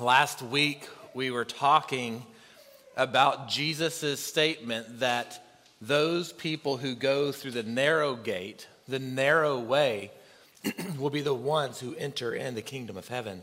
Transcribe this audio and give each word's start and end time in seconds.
Last 0.00 0.42
week, 0.42 0.88
we 1.12 1.32
were 1.32 1.44
talking 1.44 2.24
about 2.96 3.48
Jesus' 3.48 4.20
statement 4.20 5.00
that 5.00 5.44
those 5.80 6.32
people 6.32 6.76
who 6.76 6.94
go 6.94 7.32
through 7.32 7.50
the 7.50 7.64
narrow 7.64 8.14
gate, 8.14 8.68
the 8.86 9.00
narrow 9.00 9.58
way, 9.58 10.12
will 11.00 11.10
be 11.10 11.20
the 11.20 11.34
ones 11.34 11.80
who 11.80 11.96
enter 11.96 12.32
in 12.32 12.54
the 12.54 12.62
kingdom 12.62 12.96
of 12.96 13.08
heaven. 13.08 13.42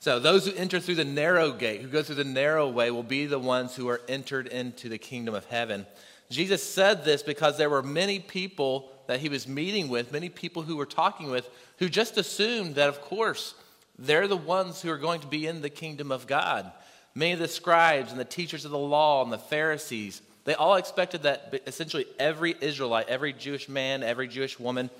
So, 0.00 0.18
those 0.18 0.46
who 0.46 0.54
enter 0.54 0.80
through 0.80 0.94
the 0.94 1.04
narrow 1.04 1.52
gate, 1.52 1.82
who 1.82 1.88
go 1.88 2.02
through 2.02 2.14
the 2.14 2.24
narrow 2.24 2.70
way, 2.70 2.90
will 2.90 3.02
be 3.02 3.26
the 3.26 3.38
ones 3.38 3.76
who 3.76 3.88
are 3.90 4.00
entered 4.08 4.46
into 4.46 4.88
the 4.88 4.98
kingdom 4.98 5.34
of 5.34 5.44
heaven. 5.44 5.84
Jesus 6.30 6.62
said 6.62 7.04
this 7.04 7.22
because 7.22 7.58
there 7.58 7.70
were 7.70 7.82
many 7.82 8.18
people 8.18 8.90
that 9.06 9.20
he 9.20 9.28
was 9.28 9.46
meeting 9.46 9.88
with, 9.88 10.12
many 10.12 10.28
people 10.28 10.62
who 10.62 10.76
were 10.76 10.86
talking 10.86 11.30
with, 11.30 11.48
who 11.78 11.88
just 11.88 12.16
assumed 12.16 12.76
that, 12.76 12.88
of 12.88 13.00
course, 13.00 13.54
they're 13.98 14.28
the 14.28 14.36
ones 14.36 14.82
who 14.82 14.90
are 14.90 14.98
going 14.98 15.20
to 15.20 15.26
be 15.26 15.46
in 15.46 15.62
the 15.62 15.70
kingdom 15.70 16.10
of 16.10 16.26
God. 16.26 16.70
Many 17.14 17.32
of 17.32 17.38
the 17.38 17.48
scribes 17.48 18.10
and 18.10 18.20
the 18.20 18.24
teachers 18.24 18.64
of 18.64 18.70
the 18.70 18.78
law 18.78 19.22
and 19.22 19.32
the 19.32 19.38
Pharisees, 19.38 20.20
they 20.44 20.54
all 20.54 20.74
expected 20.74 21.22
that 21.22 21.62
essentially 21.66 22.06
every 22.18 22.54
Israelite, 22.60 23.08
every 23.08 23.32
Jewish 23.32 23.68
man, 23.68 24.02
every 24.02 24.26
Jewish 24.26 24.58
woman 24.58 24.90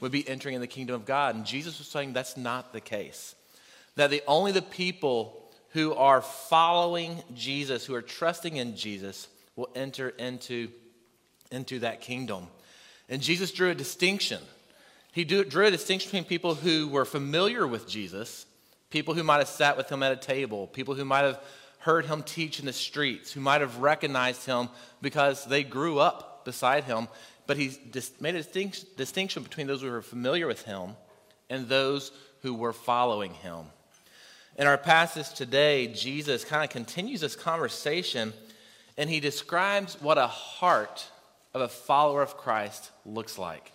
would 0.00 0.12
be 0.12 0.28
entering 0.28 0.54
in 0.54 0.60
the 0.60 0.66
kingdom 0.66 0.94
of 0.94 1.04
God. 1.04 1.34
And 1.34 1.44
Jesus 1.44 1.78
was 1.78 1.88
saying 1.88 2.12
that's 2.12 2.36
not 2.36 2.72
the 2.72 2.80
case. 2.80 3.34
That 3.96 4.10
the 4.10 4.22
only 4.26 4.52
the 4.52 4.62
people 4.62 5.40
who 5.70 5.94
are 5.94 6.20
following 6.20 7.22
Jesus, 7.34 7.84
who 7.84 7.94
are 7.94 8.02
trusting 8.02 8.56
in 8.56 8.76
Jesus, 8.76 9.28
will 9.56 9.68
enter 9.74 10.10
into, 10.10 10.68
into 11.50 11.80
that 11.80 12.00
kingdom. 12.00 12.46
And 13.08 13.22
Jesus 13.22 13.52
drew 13.52 13.70
a 13.70 13.74
distinction. 13.74 14.40
He 15.12 15.24
drew 15.24 15.66
a 15.66 15.70
distinction 15.70 16.08
between 16.08 16.24
people 16.24 16.54
who 16.54 16.88
were 16.88 17.04
familiar 17.04 17.66
with 17.66 17.88
Jesus, 17.88 18.46
people 18.90 19.14
who 19.14 19.22
might 19.22 19.38
have 19.38 19.48
sat 19.48 19.76
with 19.76 19.90
him 19.90 20.02
at 20.02 20.12
a 20.12 20.16
table, 20.16 20.66
people 20.66 20.94
who 20.94 21.04
might 21.04 21.22
have 21.22 21.40
heard 21.78 22.06
him 22.06 22.22
teach 22.22 22.58
in 22.58 22.66
the 22.66 22.72
streets, 22.72 23.32
who 23.32 23.40
might 23.40 23.60
have 23.60 23.78
recognized 23.78 24.46
him 24.46 24.68
because 25.02 25.44
they 25.44 25.62
grew 25.62 25.98
up 25.98 26.44
beside 26.44 26.84
him. 26.84 27.08
But 27.46 27.58
he 27.58 27.76
made 28.20 28.36
a 28.36 28.42
distinction 28.42 29.42
between 29.42 29.66
those 29.66 29.82
who 29.82 29.90
were 29.90 30.02
familiar 30.02 30.46
with 30.46 30.62
him 30.62 30.96
and 31.50 31.68
those 31.68 32.10
who 32.42 32.54
were 32.54 32.72
following 32.72 33.34
him. 33.34 33.66
In 34.56 34.66
our 34.66 34.78
passage 34.78 35.34
today, 35.34 35.88
Jesus 35.88 36.44
kind 36.44 36.64
of 36.64 36.70
continues 36.70 37.20
this 37.20 37.36
conversation 37.36 38.32
and 38.96 39.10
he 39.10 39.20
describes 39.20 40.00
what 40.00 40.18
a 40.18 40.26
heart 40.26 41.06
of 41.54 41.60
a 41.60 41.68
follower 41.68 42.20
of 42.20 42.36
Christ 42.36 42.90
looks 43.06 43.38
like. 43.38 43.72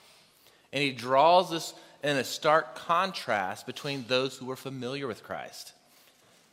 And 0.74 0.84
he 0.84 0.92
draws 0.92 1.50
this 1.50 1.74
in 2.04 2.18
a 2.18 2.24
stark 2.24 2.76
contrast 2.76 3.66
between 3.66 4.06
those 4.08 4.38
who 4.38 4.46
were 4.46 4.56
familiar 4.56 5.08
with 5.08 5.24
Christ 5.24 5.74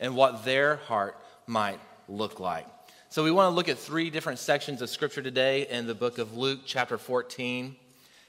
and 0.00 0.14
what 0.14 0.44
their 0.44 0.77
heart 0.77 1.19
might 1.47 1.80
look 2.08 2.41
like. 2.41 2.66
So, 3.08 3.24
we 3.24 3.30
want 3.30 3.50
to 3.50 3.56
look 3.56 3.69
at 3.69 3.78
three 3.78 4.10
different 4.10 4.38
sections 4.38 4.82
of 4.82 4.91
Scripture 4.91 5.22
today 5.22 5.66
in 5.69 5.86
the 5.86 5.94
book 5.94 6.19
of 6.19 6.36
Luke, 6.36 6.60
chapter 6.66 6.98
14, 6.98 7.77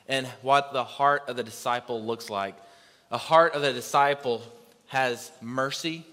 and 0.08 0.28
what 0.42 0.72
the 0.72 0.84
heart 0.84 1.24
of 1.28 1.36
the 1.36 1.44
disciple 1.44 2.04
looks 2.04 2.30
like. 2.30 2.56
A 3.12 3.18
heart 3.18 3.54
of 3.54 3.62
the 3.62 3.74
disciple 3.74 4.42
has 4.88 5.32
mercy, 5.42 6.06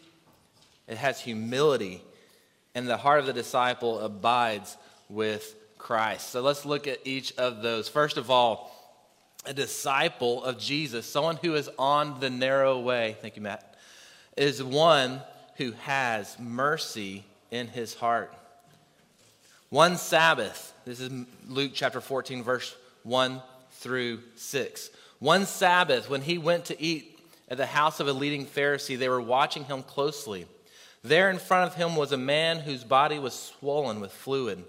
it 0.88 0.96
has 0.96 1.20
humility, 1.20 2.02
and 2.74 2.88
the 2.88 2.96
heart 2.96 3.20
of 3.20 3.26
the 3.26 3.32
disciple 3.32 4.00
abides 4.00 4.76
with 5.08 5.54
Christ. 5.84 6.30
So 6.30 6.40
let's 6.40 6.64
look 6.64 6.86
at 6.88 7.00
each 7.04 7.36
of 7.36 7.60
those. 7.60 7.90
First 7.90 8.16
of 8.16 8.30
all, 8.30 8.74
a 9.44 9.52
disciple 9.52 10.42
of 10.42 10.58
Jesus, 10.58 11.04
someone 11.04 11.36
who 11.36 11.54
is 11.54 11.68
on 11.78 12.20
the 12.20 12.30
narrow 12.30 12.80
way, 12.80 13.18
thank 13.20 13.36
you, 13.36 13.42
Matt, 13.42 13.76
is 14.34 14.62
one 14.62 15.20
who 15.56 15.72
has 15.82 16.38
mercy 16.38 17.22
in 17.50 17.68
his 17.68 17.92
heart. 17.92 18.34
One 19.68 19.98
Sabbath, 19.98 20.72
this 20.86 21.00
is 21.00 21.12
Luke 21.48 21.72
chapter 21.74 22.00
14, 22.00 22.42
verse 22.42 22.74
1 23.02 23.42
through 23.72 24.20
6. 24.36 24.88
One 25.18 25.44
Sabbath, 25.44 26.08
when 26.08 26.22
he 26.22 26.38
went 26.38 26.64
to 26.66 26.82
eat 26.82 27.20
at 27.50 27.58
the 27.58 27.66
house 27.66 28.00
of 28.00 28.08
a 28.08 28.12
leading 28.14 28.46
Pharisee, 28.46 28.98
they 28.98 29.10
were 29.10 29.20
watching 29.20 29.64
him 29.64 29.82
closely. 29.82 30.46
There 31.02 31.28
in 31.28 31.38
front 31.38 31.70
of 31.70 31.74
him 31.76 31.94
was 31.94 32.12
a 32.12 32.16
man 32.16 32.60
whose 32.60 32.84
body 32.84 33.18
was 33.18 33.34
swollen 33.34 34.00
with 34.00 34.12
fluid. 34.12 34.64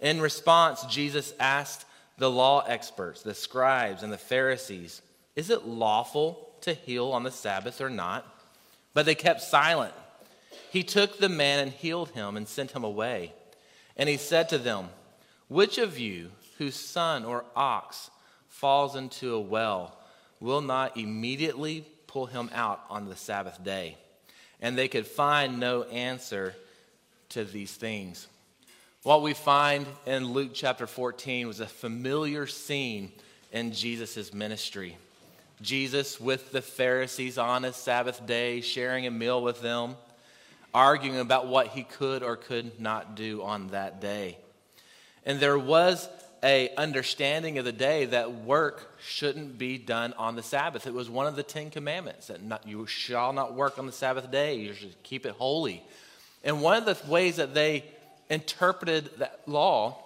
In 0.00 0.20
response, 0.20 0.84
Jesus 0.84 1.32
asked 1.40 1.86
the 2.18 2.30
law 2.30 2.64
experts, 2.66 3.22
the 3.22 3.34
scribes, 3.34 4.02
and 4.02 4.12
the 4.12 4.18
Pharisees, 4.18 5.02
Is 5.34 5.50
it 5.50 5.66
lawful 5.66 6.50
to 6.62 6.74
heal 6.74 7.12
on 7.12 7.22
the 7.22 7.30
Sabbath 7.30 7.80
or 7.80 7.90
not? 7.90 8.26
But 8.94 9.06
they 9.06 9.14
kept 9.14 9.42
silent. 9.42 9.94
He 10.70 10.82
took 10.82 11.18
the 11.18 11.28
man 11.28 11.60
and 11.60 11.72
healed 11.72 12.10
him 12.10 12.36
and 12.36 12.48
sent 12.48 12.72
him 12.72 12.84
away. 12.84 13.32
And 13.96 14.08
he 14.08 14.16
said 14.16 14.48
to 14.50 14.58
them, 14.58 14.88
Which 15.48 15.78
of 15.78 15.98
you 15.98 16.30
whose 16.58 16.74
son 16.74 17.24
or 17.24 17.44
ox 17.54 18.10
falls 18.48 18.96
into 18.96 19.34
a 19.34 19.40
well 19.40 19.98
will 20.40 20.60
not 20.60 20.96
immediately 20.96 21.86
pull 22.06 22.26
him 22.26 22.50
out 22.54 22.84
on 22.88 23.08
the 23.08 23.16
Sabbath 23.16 23.62
day? 23.62 23.96
And 24.60 24.76
they 24.76 24.88
could 24.88 25.06
find 25.06 25.60
no 25.60 25.84
answer 25.84 26.54
to 27.30 27.44
these 27.44 27.74
things. 27.74 28.26
What 29.06 29.22
we 29.22 29.34
find 29.34 29.86
in 30.04 30.32
Luke 30.32 30.50
chapter 30.52 30.88
14 30.88 31.46
was 31.46 31.60
a 31.60 31.66
familiar 31.66 32.48
scene 32.48 33.12
in 33.52 33.70
Jesus' 33.70 34.34
ministry. 34.34 34.96
Jesus 35.62 36.20
with 36.20 36.50
the 36.50 36.60
Pharisees 36.60 37.38
on 37.38 37.64
a 37.64 37.72
Sabbath 37.72 38.26
day, 38.26 38.62
sharing 38.62 39.06
a 39.06 39.12
meal 39.12 39.40
with 39.40 39.62
them, 39.62 39.94
arguing 40.74 41.20
about 41.20 41.46
what 41.46 41.68
he 41.68 41.84
could 41.84 42.24
or 42.24 42.34
could 42.34 42.80
not 42.80 43.14
do 43.14 43.44
on 43.44 43.68
that 43.68 44.00
day. 44.00 44.38
And 45.24 45.38
there 45.38 45.56
was 45.56 46.08
a 46.42 46.74
understanding 46.74 47.58
of 47.58 47.64
the 47.64 47.70
day 47.70 48.06
that 48.06 48.34
work 48.34 48.98
shouldn't 49.06 49.56
be 49.56 49.78
done 49.78 50.14
on 50.14 50.34
the 50.34 50.42
Sabbath. 50.42 50.84
It 50.84 50.94
was 50.94 51.08
one 51.08 51.28
of 51.28 51.36
the 51.36 51.44
Ten 51.44 51.70
Commandments 51.70 52.26
that 52.26 52.42
not, 52.42 52.66
you 52.66 52.88
shall 52.88 53.32
not 53.32 53.54
work 53.54 53.78
on 53.78 53.86
the 53.86 53.92
Sabbath 53.92 54.32
day. 54.32 54.56
You 54.56 54.74
should 54.74 55.00
keep 55.04 55.26
it 55.26 55.32
holy. 55.34 55.84
And 56.42 56.60
one 56.60 56.76
of 56.76 56.84
the 56.84 56.98
ways 57.08 57.36
that 57.36 57.54
they 57.54 57.84
interpreted 58.28 59.10
that 59.18 59.40
law 59.46 59.98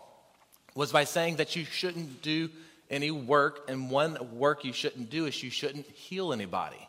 was 0.75 0.93
by 0.93 1.05
saying 1.05 1.37
that 1.37 1.57
you 1.57 1.65
shouldn't 1.65 2.23
do 2.23 2.51
any 2.91 3.11
work, 3.11 3.69
and 3.69 3.91
one 3.91 4.37
work 4.37 4.65
you 4.65 4.73
shouldn't 4.73 5.11
do 5.11 5.27
is 5.27 5.43
you 5.43 5.51
shouldn't 5.51 5.87
heal 5.87 6.33
anybody. 6.33 6.89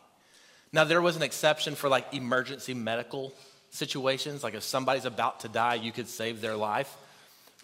Now, 0.72 0.84
there 0.84 1.02
was 1.02 1.16
an 1.16 1.22
exception 1.22 1.74
for 1.74 1.88
like 1.88 2.12
emergency 2.12 2.74
medical 2.74 3.32
situations, 3.70 4.42
like 4.42 4.54
if 4.54 4.62
somebody's 4.62 5.04
about 5.04 5.40
to 5.40 5.48
die, 5.48 5.74
you 5.74 5.92
could 5.92 6.08
save 6.08 6.40
their 6.40 6.56
life. 6.56 6.94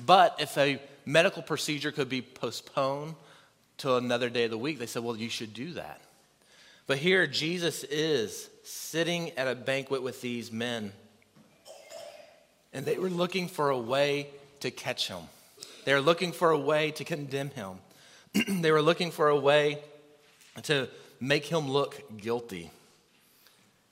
But 0.05 0.37
if 0.41 0.57
a 0.57 0.81
medical 1.05 1.43
procedure 1.43 1.91
could 1.91 2.09
be 2.09 2.23
postponed 2.23 3.15
to 3.79 3.97
another 3.97 4.31
day 4.31 4.45
of 4.45 4.51
the 4.51 4.59
week, 4.59 4.79
they 4.79 4.87
said, 4.87 5.03
well, 5.03 5.17
you 5.17 5.29
should 5.29 5.55
do 5.55 5.73
that. 5.75 6.01
But 6.87 6.99
here, 6.99 7.27
Jesus 7.27 7.85
is 7.85 8.49
sitting 8.63 9.31
at 9.33 9.49
a 9.49 9.55
banquet 9.55 10.03
with 10.03 10.21
these 10.21 10.53
men 10.53 10.93
and 12.73 12.85
they 12.85 12.99
were 12.99 13.11
looking 13.11 13.49
for 13.49 13.71
a 13.71 13.79
way 13.79 14.29
to 14.61 14.71
catch 14.71 15.09
him. 15.09 15.23
They 15.85 15.95
were 15.95 16.01
looking 16.01 16.33
for 16.33 16.51
a 16.51 16.59
way 16.59 16.91
to 16.93 17.05
condemn 17.05 17.51
him. 17.51 17.79
they 18.63 18.71
were 18.71 18.83
looking 18.83 19.11
for 19.11 19.29
a 19.29 19.37
way 19.37 19.79
to 20.65 20.89
make 21.21 21.47
him 21.47 21.71
look 21.71 22.03
guilty. 22.17 22.71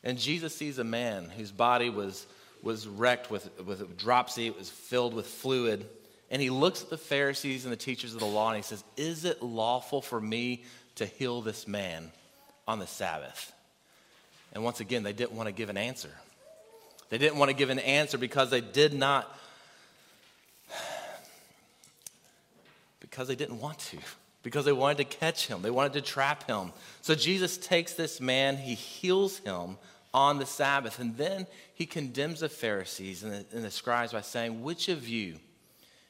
And 0.04 0.18
Jesus 0.18 0.54
sees 0.54 0.78
a 0.78 0.84
man 0.84 1.30
whose 1.36 1.50
body 1.50 1.90
was, 1.90 2.26
was 2.62 2.86
wrecked 2.86 3.30
with, 3.30 3.48
with 3.64 3.98
dropsy, 3.98 4.46
it 4.46 4.56
was 4.56 4.70
filled 4.70 5.14
with 5.14 5.26
fluid. 5.26 5.86
And 6.30 6.42
he 6.42 6.50
looks 6.50 6.82
at 6.82 6.90
the 6.90 6.98
Pharisees 6.98 7.64
and 7.64 7.72
the 7.72 7.78
teachers 7.78 8.14
of 8.14 8.20
the 8.20 8.26
law 8.26 8.48
and 8.48 8.56
he 8.56 8.62
says, 8.62 8.84
Is 8.96 9.24
it 9.24 9.42
lawful 9.42 10.02
for 10.02 10.20
me 10.20 10.64
to 10.96 11.06
heal 11.06 11.40
this 11.40 11.66
man 11.66 12.10
on 12.68 12.78
the 12.78 12.86
Sabbath? 12.86 13.52
And 14.52 14.64
once 14.64 14.80
again, 14.80 15.02
they 15.02 15.12
didn't 15.12 15.32
want 15.32 15.48
to 15.48 15.52
give 15.52 15.70
an 15.70 15.76
answer. 15.76 16.10
They 17.08 17.18
didn't 17.18 17.38
want 17.38 17.50
to 17.50 17.56
give 17.56 17.70
an 17.70 17.78
answer 17.78 18.18
because 18.18 18.50
they 18.50 18.60
did 18.60 18.92
not, 18.92 19.38
because 23.00 23.28
they 23.28 23.36
didn't 23.36 23.60
want 23.60 23.78
to, 23.78 23.98
because 24.42 24.64
they 24.64 24.72
wanted 24.72 24.98
to 24.98 25.04
catch 25.04 25.46
him, 25.46 25.62
they 25.62 25.70
wanted 25.70 25.92
to 25.94 26.00
trap 26.00 26.48
him. 26.48 26.72
So 27.02 27.14
Jesus 27.14 27.56
takes 27.56 27.94
this 27.94 28.20
man, 28.20 28.56
he 28.56 28.74
heals 28.74 29.38
him 29.38 29.76
on 30.12 30.38
the 30.38 30.46
Sabbath, 30.46 30.98
and 30.98 31.16
then 31.16 31.46
he 31.74 31.86
condemns 31.86 32.40
the 32.40 32.48
Pharisees 32.48 33.22
and 33.22 33.32
the, 33.32 33.44
and 33.52 33.64
the 33.64 33.70
scribes 33.70 34.12
by 34.12 34.22
saying, 34.22 34.62
Which 34.62 34.88
of 34.88 35.06
you, 35.06 35.36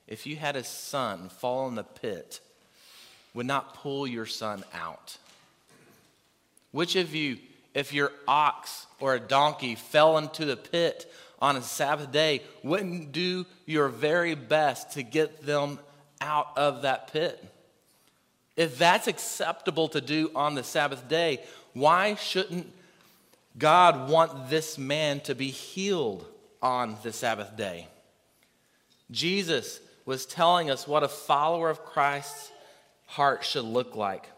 if 0.07 0.27
you 0.27 0.37
had 0.37 0.57
a 0.57 0.65
son 0.65 1.29
fall 1.29 1.69
in 1.69 1.75
the 1.75 1.83
pit, 1.83 2.41
would 3.35 3.47
not 3.47 3.75
pull 3.75 4.07
your 4.07 4.25
son 4.25 4.65
out? 4.73 5.19
Which 6.71 6.97
of 6.97 7.15
you, 7.15 7.39
if 7.77 7.93
your 7.93 8.11
ox 8.27 8.87
or 9.01 9.15
a 9.15 9.21
donkey 9.21 9.75
fell 9.75 10.17
into 10.17 10.47
the 10.47 10.57
pit 10.57 11.13
on 11.43 11.57
a 11.57 11.63
Sabbath 11.63 12.11
day, 12.11 12.43
wouldn't 12.63 13.13
do 13.13 13.45
your 13.67 13.89
very 13.89 14.35
best 14.35 14.93
to 14.93 15.03
get 15.03 15.45
them 15.45 15.79
out 16.23 16.57
of 16.57 16.83
that 16.83 17.13
pit. 17.13 17.45
If 18.57 18.79
that's 18.79 19.09
acceptable 19.09 19.89
to 19.89 20.01
do 20.01 20.31
on 20.35 20.55
the 20.55 20.65
Sabbath 20.65 21.07
day, 21.07 21.45
why 21.75 22.15
shouldn't 22.15 22.73
God 23.59 24.09
want 24.09 24.49
this 24.49 24.79
man 24.79 25.21
to 25.21 25.35
be 25.35 25.49
healed 25.51 26.25
on 26.63 26.97
the 27.03 27.13
Sabbath 27.13 27.59
day? 27.59 27.89
Jesus 29.11 29.81
was 30.07 30.25
telling 30.25 30.71
us 30.71 30.89
what 30.89 31.03
a 31.03 31.09
follower 31.09 31.69
of 31.69 31.85
Christ's 31.85 32.51
heart 33.05 33.45
should 33.45 33.67
look 33.67 33.95
like. 33.95 34.31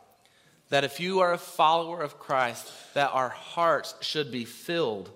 That 0.71 0.85
if 0.85 1.01
you 1.01 1.21
are 1.21 1.33
a 1.33 1.39
follower 1.39 2.03
of 2.03 2.19
Christ, 2.19 2.71
that 2.95 3.11
our 3.13 3.31
hearts 3.31 3.95
should 4.01 4.31
be 4.31 4.45
filled 4.45 5.11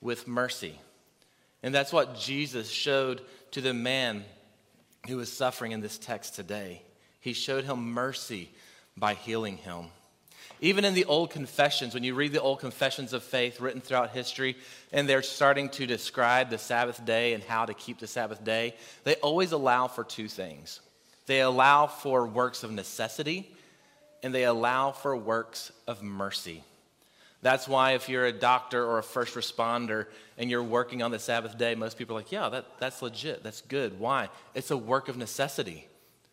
with 0.00 0.28
mercy. 0.28 0.78
And 1.62 1.74
that's 1.74 1.92
what 1.92 2.18
Jesus 2.18 2.70
showed 2.70 3.22
to 3.52 3.60
the 3.60 3.74
man 3.74 4.24
who 5.08 5.16
was 5.16 5.32
suffering 5.32 5.72
in 5.72 5.80
this 5.80 5.98
text 5.98 6.34
today. 6.34 6.82
He 7.20 7.32
showed 7.32 7.64
him 7.64 7.92
mercy 7.92 8.50
by 8.96 9.14
healing 9.14 9.56
him. 9.56 9.86
Even 10.60 10.84
in 10.84 10.94
the 10.94 11.04
old 11.06 11.30
confessions, 11.30 11.94
when 11.94 12.04
you 12.04 12.14
read 12.14 12.32
the 12.32 12.40
old 12.40 12.60
confessions 12.60 13.12
of 13.12 13.22
faith 13.22 13.60
written 13.60 13.80
throughout 13.80 14.10
history, 14.10 14.56
and 14.92 15.08
they're 15.08 15.22
starting 15.22 15.68
to 15.70 15.86
describe 15.86 16.48
the 16.48 16.58
Sabbath 16.58 17.04
day 17.04 17.34
and 17.34 17.42
how 17.42 17.64
to 17.64 17.74
keep 17.74 17.98
the 17.98 18.06
Sabbath 18.06 18.44
day, 18.44 18.74
they 19.02 19.14
always 19.16 19.52
allow 19.52 19.88
for 19.88 20.04
two 20.04 20.28
things. 20.28 20.80
They 21.26 21.40
allow 21.40 21.86
for 21.86 22.26
works 22.26 22.62
of 22.62 22.70
necessity, 22.70 23.54
and 24.24 24.34
they 24.34 24.44
allow 24.44 24.90
for 24.90 25.14
works 25.14 25.70
of 25.86 26.02
mercy. 26.02 26.64
That's 27.42 27.68
why 27.68 27.92
if 27.92 28.08
you're 28.08 28.24
a 28.24 28.32
doctor 28.32 28.82
or 28.82 28.96
a 28.96 29.02
first 29.02 29.34
responder 29.34 30.06
and 30.38 30.50
you're 30.50 30.62
working 30.62 31.02
on 31.02 31.10
the 31.10 31.18
Sabbath 31.18 31.58
day, 31.58 31.74
most 31.74 31.98
people 31.98 32.16
are 32.16 32.20
like, 32.20 32.32
yeah, 32.32 32.48
that, 32.48 32.64
that's 32.80 33.02
legit. 33.02 33.42
That's 33.42 33.60
good. 33.60 34.00
Why? 34.00 34.30
It's 34.54 34.70
a 34.70 34.78
work 34.78 35.10
of 35.10 35.18
necessity. 35.18 35.86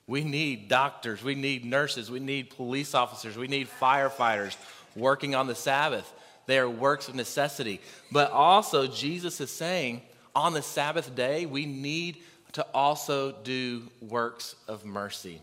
We 0.07 0.23
need 0.23 0.69
doctors, 0.69 1.21
we 1.21 1.35
need 1.35 1.65
nurses, 1.65 2.09
we 2.09 2.21
need 2.21 2.49
police 2.51 2.95
officers, 2.95 3.37
we 3.37 3.47
need 3.47 3.67
firefighters 3.81 4.55
working 4.95 5.35
on 5.35 5.47
the 5.47 5.55
Sabbath. 5.55 6.11
They 6.45 6.59
are 6.59 6.69
works 6.69 7.09
of 7.09 7.15
necessity. 7.15 7.81
But 8.09 8.31
also, 8.31 8.87
Jesus 8.87 9.41
is 9.41 9.51
saying 9.51 10.01
on 10.33 10.53
the 10.53 10.61
Sabbath 10.61 11.13
day, 11.13 11.45
we 11.45 11.65
need 11.65 12.19
to 12.53 12.65
also 12.73 13.33
do 13.43 13.83
works 14.01 14.55
of 14.69 14.85
mercy. 14.85 15.41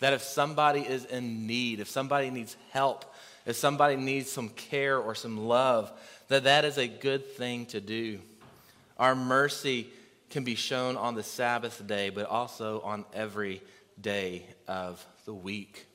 That 0.00 0.12
if 0.12 0.22
somebody 0.22 0.80
is 0.80 1.04
in 1.04 1.46
need, 1.46 1.80
if 1.80 1.88
somebody 1.88 2.30
needs 2.30 2.56
help, 2.72 3.04
if 3.46 3.56
somebody 3.56 3.96
needs 3.96 4.30
some 4.30 4.48
care 4.48 4.98
or 4.98 5.14
some 5.14 5.46
love, 5.46 5.92
that 6.28 6.44
that 6.44 6.64
is 6.64 6.78
a 6.78 6.88
good 6.88 7.30
thing 7.32 7.66
to 7.66 7.80
do. 7.80 8.20
Our 8.98 9.14
mercy 9.14 9.88
can 10.30 10.44
be 10.44 10.54
shown 10.54 10.96
on 10.96 11.14
the 11.14 11.22
Sabbath 11.22 11.86
day, 11.86 12.10
but 12.10 12.26
also 12.26 12.80
on 12.80 13.04
every 13.12 13.62
day 14.00 14.46
of 14.66 15.04
the 15.24 15.34
week. 15.34 15.86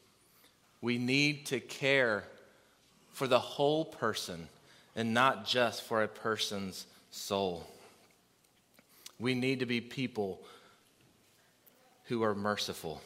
We 0.82 0.98
need 0.98 1.48
to 1.48 1.60
care 1.60 2.24
for 3.12 3.28
the 3.28 3.40
whole 3.40 3.84
person 3.84 4.48
and 4.96 5.14
not 5.14 5.46
just 5.46 5.84
for 5.84 6.04
a 6.04 6.08
person's 6.08 6.86
soul. 7.12 7.68
We 9.20 9.34
need 9.34 9.60
to 9.60 9.66
be 9.66 9.82
people 9.82 10.42
who 12.06 12.24
are 12.24 12.34
merciful. 12.34 13.02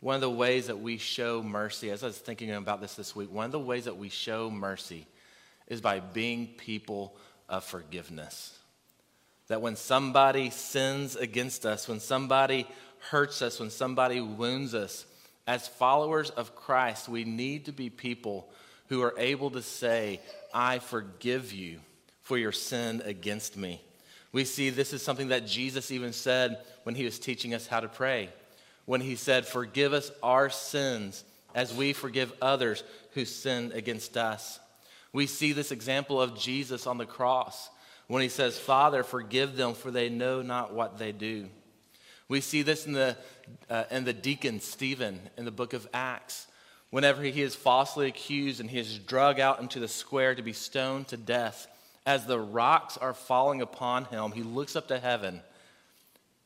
One 0.00 0.14
of 0.14 0.22
the 0.22 0.30
ways 0.30 0.68
that 0.68 0.80
we 0.80 0.96
show 0.96 1.42
mercy, 1.42 1.90
as 1.90 2.02
I 2.02 2.06
was 2.06 2.18
thinking 2.18 2.50
about 2.50 2.80
this 2.80 2.94
this 2.94 3.14
week, 3.14 3.30
one 3.30 3.44
of 3.44 3.52
the 3.52 3.60
ways 3.60 3.84
that 3.84 3.98
we 3.98 4.08
show 4.08 4.50
mercy 4.50 5.06
is 5.66 5.82
by 5.82 6.00
being 6.00 6.46
people 6.46 7.16
of 7.48 7.64
forgiveness. 7.64 8.58
That 9.48 9.60
when 9.60 9.76
somebody 9.76 10.48
sins 10.50 11.16
against 11.16 11.66
us, 11.66 11.86
when 11.86 12.00
somebody 12.00 12.66
hurts 13.10 13.42
us, 13.42 13.60
when 13.60 13.70
somebody 13.70 14.20
wounds 14.20 14.74
us, 14.74 15.04
as 15.46 15.68
followers 15.68 16.30
of 16.30 16.54
Christ, 16.56 17.08
we 17.08 17.24
need 17.24 17.66
to 17.66 17.72
be 17.72 17.90
people 17.90 18.48
who 18.88 19.02
are 19.02 19.14
able 19.18 19.50
to 19.50 19.62
say, 19.62 20.20
I 20.54 20.78
forgive 20.78 21.52
you 21.52 21.80
for 22.22 22.38
your 22.38 22.52
sin 22.52 23.02
against 23.04 23.56
me. 23.56 23.82
We 24.32 24.44
see 24.44 24.70
this 24.70 24.92
is 24.92 25.02
something 25.02 25.28
that 25.28 25.46
Jesus 25.46 25.90
even 25.90 26.12
said 26.12 26.58
when 26.84 26.94
he 26.94 27.04
was 27.04 27.18
teaching 27.18 27.52
us 27.52 27.66
how 27.66 27.80
to 27.80 27.88
pray 27.88 28.30
when 28.84 29.00
he 29.00 29.16
said, 29.16 29.46
Forgive 29.46 29.92
us 29.92 30.10
our 30.22 30.50
sins 30.50 31.24
as 31.54 31.74
we 31.74 31.92
forgive 31.92 32.32
others 32.40 32.82
who 33.12 33.24
sin 33.24 33.72
against 33.74 34.16
us. 34.16 34.60
We 35.12 35.26
see 35.26 35.52
this 35.52 35.72
example 35.72 36.20
of 36.20 36.38
Jesus 36.38 36.86
on 36.86 36.98
the 36.98 37.06
cross 37.06 37.70
when 38.06 38.22
he 38.22 38.28
says, 38.28 38.58
Father, 38.58 39.02
forgive 39.02 39.56
them, 39.56 39.74
for 39.74 39.90
they 39.90 40.08
know 40.08 40.42
not 40.42 40.72
what 40.72 40.98
they 40.98 41.12
do. 41.12 41.48
We 42.28 42.40
see 42.40 42.62
this 42.62 42.86
in 42.86 42.92
the, 42.92 43.16
uh, 43.68 43.84
in 43.90 44.04
the 44.04 44.12
deacon 44.12 44.60
Stephen 44.60 45.20
in 45.36 45.44
the 45.44 45.50
book 45.50 45.72
of 45.72 45.88
Acts. 45.92 46.46
Whenever 46.90 47.22
he 47.22 47.42
is 47.42 47.54
falsely 47.54 48.06
accused 48.08 48.60
and 48.60 48.70
he 48.70 48.78
is 48.78 48.98
dragged 48.98 49.40
out 49.40 49.60
into 49.60 49.80
the 49.80 49.88
square 49.88 50.34
to 50.34 50.42
be 50.42 50.52
stoned 50.52 51.08
to 51.08 51.16
death, 51.16 51.68
as 52.06 52.26
the 52.26 52.38
rocks 52.38 52.96
are 52.96 53.14
falling 53.14 53.60
upon 53.60 54.04
him, 54.06 54.32
he 54.32 54.42
looks 54.42 54.74
up 54.74 54.88
to 54.88 54.98
heaven 54.98 55.40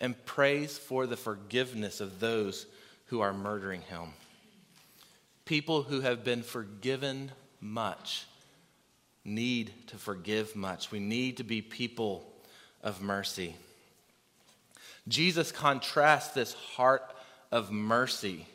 and 0.04 0.22
prays 0.26 0.76
for 0.76 1.06
the 1.06 1.16
forgiveness 1.16 1.98
of 1.98 2.20
those 2.20 2.66
who 3.06 3.22
are 3.22 3.32
murdering 3.32 3.80
him. 3.80 4.10
People 5.46 5.82
who 5.82 6.02
have 6.02 6.22
been 6.22 6.42
forgiven 6.42 7.32
much 7.58 8.26
need 9.24 9.72
to 9.86 9.96
forgive 9.96 10.54
much. 10.54 10.90
We 10.90 11.00
need 11.00 11.38
to 11.38 11.42
be 11.42 11.62
people 11.62 12.30
of 12.82 13.00
mercy. 13.00 13.56
Jesus 15.08 15.50
contrasts 15.50 16.34
this 16.34 16.52
heart 16.52 17.14
of 17.50 17.72
mercy 17.72 18.46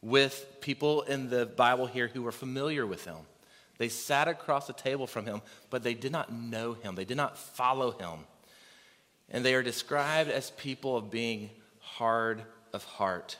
with 0.00 0.44
people 0.60 1.02
in 1.02 1.30
the 1.30 1.46
Bible 1.46 1.86
here 1.86 2.08
who 2.08 2.22
were 2.22 2.32
familiar 2.32 2.84
with 2.84 3.04
him. 3.04 3.18
They 3.78 3.88
sat 3.88 4.26
across 4.26 4.66
the 4.66 4.72
table 4.72 5.06
from 5.06 5.26
him, 5.26 5.42
but 5.70 5.84
they 5.84 5.94
did 5.94 6.10
not 6.10 6.32
know 6.32 6.72
him, 6.72 6.96
they 6.96 7.04
did 7.04 7.16
not 7.16 7.38
follow 7.38 7.92
him 7.92 8.24
and 9.32 9.44
they 9.44 9.54
are 9.54 9.62
described 9.62 10.30
as 10.30 10.50
people 10.52 10.96
of 10.96 11.10
being 11.10 11.50
hard 11.80 12.42
of 12.72 12.84
heart. 12.84 13.36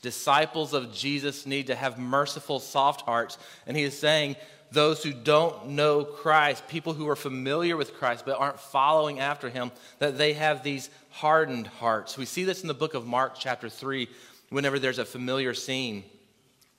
Disciples 0.00 0.72
of 0.72 0.94
Jesus 0.94 1.46
need 1.46 1.66
to 1.66 1.74
have 1.74 1.98
merciful, 1.98 2.60
soft 2.60 3.02
hearts. 3.02 3.38
And 3.66 3.76
he 3.76 3.82
is 3.82 3.98
saying, 3.98 4.36
those 4.70 5.02
who 5.02 5.12
don't 5.12 5.70
know 5.70 6.04
Christ, 6.04 6.68
people 6.68 6.92
who 6.92 7.08
are 7.08 7.16
familiar 7.16 7.76
with 7.76 7.94
Christ 7.94 8.24
but 8.24 8.38
aren't 8.38 8.60
following 8.60 9.20
after 9.20 9.48
him, 9.48 9.70
that 9.98 10.18
they 10.18 10.32
have 10.34 10.62
these 10.62 10.90
hardened 11.10 11.66
hearts. 11.66 12.18
We 12.18 12.24
see 12.24 12.44
this 12.44 12.62
in 12.62 12.68
the 12.68 12.74
book 12.74 12.94
of 12.94 13.06
Mark, 13.06 13.34
chapter 13.38 13.68
3, 13.68 14.08
whenever 14.50 14.78
there's 14.78 14.98
a 14.98 15.04
familiar 15.04 15.54
scene 15.54 16.04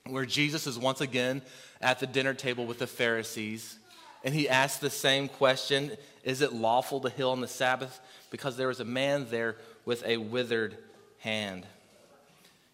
where 0.06 0.26
Jesus 0.26 0.66
is 0.66 0.78
once 0.78 1.00
again 1.00 1.42
at 1.80 1.98
the 1.98 2.06
dinner 2.06 2.34
table 2.34 2.66
with 2.66 2.78
the 2.78 2.86
Pharisees. 2.86 3.78
And 4.24 4.34
he 4.34 4.48
asked 4.48 4.80
the 4.80 4.90
same 4.90 5.28
question 5.28 5.92
Is 6.24 6.40
it 6.40 6.52
lawful 6.52 7.00
to 7.00 7.10
heal 7.10 7.30
on 7.30 7.40
the 7.40 7.48
Sabbath? 7.48 8.00
because 8.30 8.56
there 8.56 8.68
was 8.68 8.80
a 8.80 8.84
man 8.84 9.26
there 9.30 9.56
with 9.84 10.04
a 10.04 10.16
withered 10.16 10.76
hand. 11.18 11.66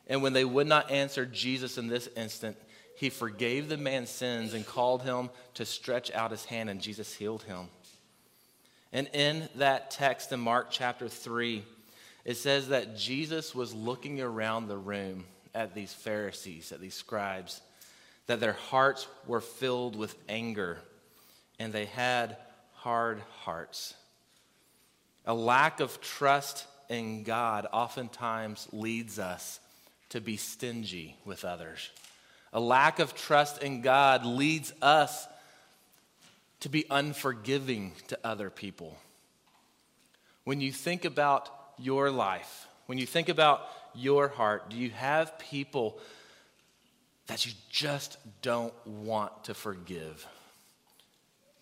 And 0.07 0.23
when 0.23 0.33
they 0.33 0.45
would 0.45 0.67
not 0.67 0.91
answer 0.91 1.25
Jesus 1.25 1.79
in 1.79 1.89
this 1.89 2.09
instant, 2.17 2.57
he 2.97 3.11
forgave 3.11 3.69
the 3.69 3.77
man's 3.77 4.11
sins 4.11 4.55
and 4.55 4.67
called 4.67 5.03
him 5.03 5.31
to 5.55 5.65
stretch 5.65 6.13
out 6.13 6.31
his 6.31 6.45
hand, 6.45 6.71
and 6.71 6.81
Jesus 6.81 7.15
healed 7.15 7.43
him. 7.45 7.69
And 8.93 9.09
in 9.13 9.49
that 9.57 9.91
text 9.91 10.31
in 10.33 10.41
Mark 10.41 10.69
chapter 10.71 11.09
3, 11.09 11.65
it 12.25 12.37
says 12.37 12.69
that 12.69 12.97
Jesus 12.97 13.55
was 13.55 13.75
looking 13.75 14.21
around 14.21 14.69
the 14.69 14.77
room 14.77 15.25
at 15.55 15.75
these 15.75 15.93
Pharisees, 15.93 16.71
at 16.71 16.81
these 16.81 16.95
scribes, 16.95 17.61
that 18.27 18.41
their 18.41 18.53
hearts 18.53 19.07
were 19.27 19.41
filled 19.41 19.97
with 19.97 20.15
anger 20.29 20.79
and 21.59 21.73
they 21.73 21.87
had 21.87 22.37
hard 22.75 23.21
hearts. 23.43 23.95
A 25.27 25.35
lack 25.35 25.81
of 25.81 26.01
trust 26.01 26.67
in 26.89 27.23
God 27.23 27.67
oftentimes 27.73 28.69
leads 28.73 29.19
us 29.19 29.61
to 30.11 30.21
be 30.21 30.37
stingy 30.37 31.17
with 31.25 31.45
others. 31.45 31.91
A 32.53 32.61
lack 32.61 32.99
of 32.99 33.15
trust 33.15 33.63
in 33.63 33.81
God 33.81 34.25
leads 34.25 34.73
us 34.81 35.27
to 36.61 36.69
be 36.69 36.85
unforgiving 36.91 37.93
to 38.09 38.19
other 38.23 38.49
people. 38.49 38.97
When 40.45 40.61
you 40.61 40.73
think 40.73 41.05
about 41.05 41.49
your 41.79 42.11
life, 42.11 42.67
when 42.87 42.99
you 42.99 43.07
think 43.07 43.29
about 43.29 43.67
your 43.95 44.29
heart, 44.29 44.71
do 44.71 44.77
you 44.77 44.91
have 44.91 45.39
people 45.39 45.99
that 47.27 47.47
you 47.47 47.53
just 47.71 48.19
don't 48.43 48.75
want 48.87 49.45
to 49.45 49.55
forgive? 49.55 50.27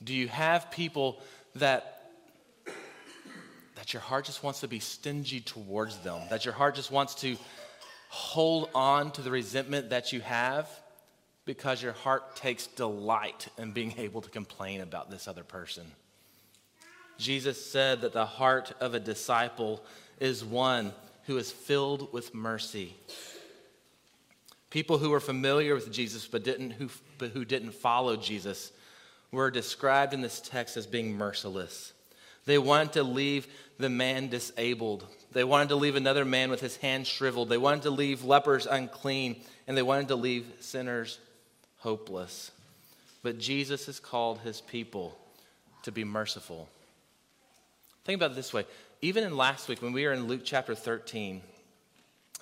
Do 0.05 0.15
you 0.15 0.29
have 0.29 0.71
people 0.71 1.21
that 1.57 1.93
that 3.83 3.93
your 3.93 4.01
heart 4.01 4.27
just 4.27 4.45
wants 4.45 4.61
to 4.61 4.69
be 4.69 4.79
stingy 4.79 5.41
towards 5.41 5.99
them, 5.99 6.21
that 6.31 6.45
your 6.45 6.55
heart 6.55 6.77
just 6.77 6.93
wants 6.93 7.17
to 7.17 7.37
hold 8.11 8.69
on 8.77 9.11
to 9.11 9.23
the 9.23 9.31
resentment 9.31 9.91
that 9.91 10.13
you 10.13 10.21
have 10.21 10.69
because 11.47 11.83
your 11.83 11.93
heart 11.93 12.37
takes 12.37 12.69
delight 12.69 13.49
in 13.59 13.73
being 13.73 13.95
able 13.99 14.21
to 14.21 14.31
complain 14.31 14.83
about 14.83 15.11
this 15.11 15.27
other 15.27 15.43
person. 15.43 15.85
Jesus 17.19 17.65
said 17.65 18.03
that 18.03 18.13
the 18.13 18.25
heart 18.27 18.73
of 18.81 18.95
a 18.95 19.01
disciple 19.01 19.83
is 20.21 20.45
one 20.45 20.93
who 21.25 21.37
is 21.37 21.51
filled 21.51 22.13
with 22.13 22.35
mercy. 22.35 22.95
People 24.71 24.99
who 24.99 25.11
were 25.11 25.21
familiar 25.21 25.75
with 25.75 25.91
Jesus 25.91 26.27
but, 26.27 26.45
didn't, 26.45 26.71
who, 26.71 26.89
but 27.19 27.31
who 27.31 27.45
didn't 27.45 27.75
follow 27.75 28.17
Jesus 28.17 28.73
were 29.33 29.51
described 29.51 30.13
in 30.15 30.21
this 30.21 30.41
text 30.41 30.77
as 30.77 30.87
being 30.87 31.17
merciless. 31.17 31.93
They 32.45 32.59
wanted 32.59 32.93
to 32.95 33.03
leave 33.03 33.47
the 33.79 33.89
man 33.89 34.29
disabled. 34.29 35.07
They 35.33 35.45
wanted 35.45 35.71
to 35.71 35.77
leave 35.77 35.97
another 35.97 36.25
man 36.25 36.51
with 36.51 36.61
his 36.61 36.77
hand 36.77 37.07
shriveled. 37.07 37.49
They 37.49 37.59
wanted 37.59 37.83
to 37.83 37.91
leave 37.91 38.25
lepers 38.25 38.67
unclean. 38.67 39.41
And 39.67 39.77
they 39.77 39.83
wanted 39.83 40.09
to 40.09 40.17
leave 40.17 40.47
sinners 40.61 41.19
hopeless. 41.79 42.51
But 43.23 43.39
Jesus 43.39 43.87
has 43.87 43.99
called 43.99 44.41
his 44.41 44.61
people 44.61 45.17
to 45.85 45.93
be 45.93 46.05
merciful. 46.05 46.69
Think 48.05 48.19
about 48.19 48.33
it 48.33 48.37
this 48.37 48.53
way. 48.53 48.67
Even 49.01 49.25
in 49.25 49.37
last 49.37 49.69
week, 49.69 49.81
when 49.81 49.93
we 49.93 50.05
were 50.05 50.13
in 50.13 50.27
Luke 50.27 50.43
chapter 50.45 50.75
13, 50.75 51.41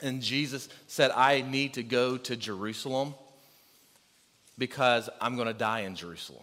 and 0.03 0.23
Jesus 0.23 0.69
said, 0.87 1.11
I 1.11 1.43
need 1.43 1.75
to 1.75 1.83
go 1.83 2.17
to 2.17 2.37
Jerusalem 2.37 3.15
because 4.57 5.09
I'm 5.21 5.37
going 5.37 5.49
to 5.49 5.55
die 5.55 5.81
in 5.81 5.95
Jerusalem. 5.95 6.43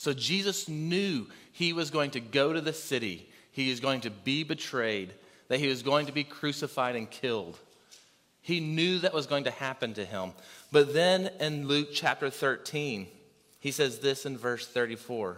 So 0.00 0.14
Jesus 0.14 0.66
knew 0.66 1.26
he 1.52 1.74
was 1.74 1.90
going 1.90 2.12
to 2.12 2.20
go 2.20 2.54
to 2.54 2.62
the 2.62 2.72
city, 2.72 3.28
he 3.52 3.70
is 3.70 3.80
going 3.80 4.00
to 4.00 4.10
be 4.10 4.44
betrayed, 4.44 5.12
that 5.48 5.60
he 5.60 5.68
was 5.68 5.82
going 5.82 6.06
to 6.06 6.12
be 6.12 6.24
crucified 6.24 6.96
and 6.96 7.10
killed. 7.10 7.58
He 8.40 8.60
knew 8.60 9.00
that 9.00 9.12
was 9.12 9.26
going 9.26 9.44
to 9.44 9.50
happen 9.50 9.92
to 9.92 10.04
him. 10.06 10.32
But 10.72 10.94
then 10.94 11.28
in 11.38 11.68
Luke 11.68 11.88
chapter 11.92 12.30
13, 12.30 13.08
he 13.58 13.70
says 13.70 13.98
this 13.98 14.24
in 14.24 14.38
verse 14.38 14.66
34 14.66 15.36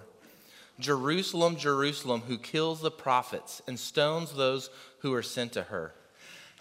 Jerusalem, 0.78 1.56
Jerusalem, 1.56 2.20
who 2.28 2.38
kills 2.38 2.80
the 2.80 2.92
prophets 2.92 3.62
and 3.66 3.76
stones 3.76 4.32
those 4.32 4.70
who 5.00 5.12
are 5.12 5.24
sent 5.24 5.54
to 5.54 5.64
her. 5.64 5.92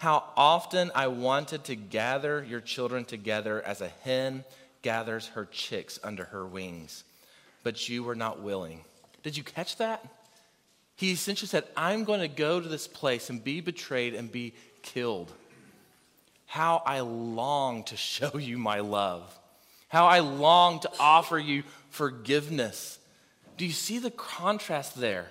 How 0.00 0.24
often 0.36 0.90
I 0.96 1.06
wanted 1.06 1.62
to 1.66 1.76
gather 1.76 2.42
your 2.42 2.60
children 2.60 3.04
together 3.04 3.62
as 3.62 3.80
a 3.80 3.92
hen 4.02 4.42
gathers 4.82 5.28
her 5.28 5.44
chicks 5.44 6.00
under 6.02 6.24
her 6.24 6.44
wings, 6.44 7.04
but 7.62 7.88
you 7.88 8.02
were 8.02 8.14
not 8.14 8.40
willing. 8.40 8.84
Did 9.22 9.36
you 9.36 9.44
catch 9.44 9.76
that? 9.76 10.04
He 10.96 11.12
essentially 11.12 11.48
said, 11.48 11.64
I'm 11.76 12.04
going 12.04 12.20
to 12.20 12.28
go 12.28 12.60
to 12.60 12.68
this 12.68 12.86
place 12.86 13.30
and 13.30 13.42
be 13.42 13.60
betrayed 13.60 14.14
and 14.14 14.30
be 14.30 14.54
killed. 14.82 15.32
How 16.46 16.82
I 16.84 17.00
long 17.00 17.84
to 17.84 17.96
show 17.96 18.38
you 18.38 18.58
my 18.58 18.80
love. 18.80 19.38
How 19.88 20.06
I 20.06 20.20
long 20.20 20.80
to 20.80 20.90
offer 20.98 21.38
you 21.38 21.64
forgiveness. 21.90 22.98
Do 23.56 23.66
you 23.66 23.72
see 23.72 23.98
the 23.98 24.10
contrast 24.10 24.98
there? 24.98 25.26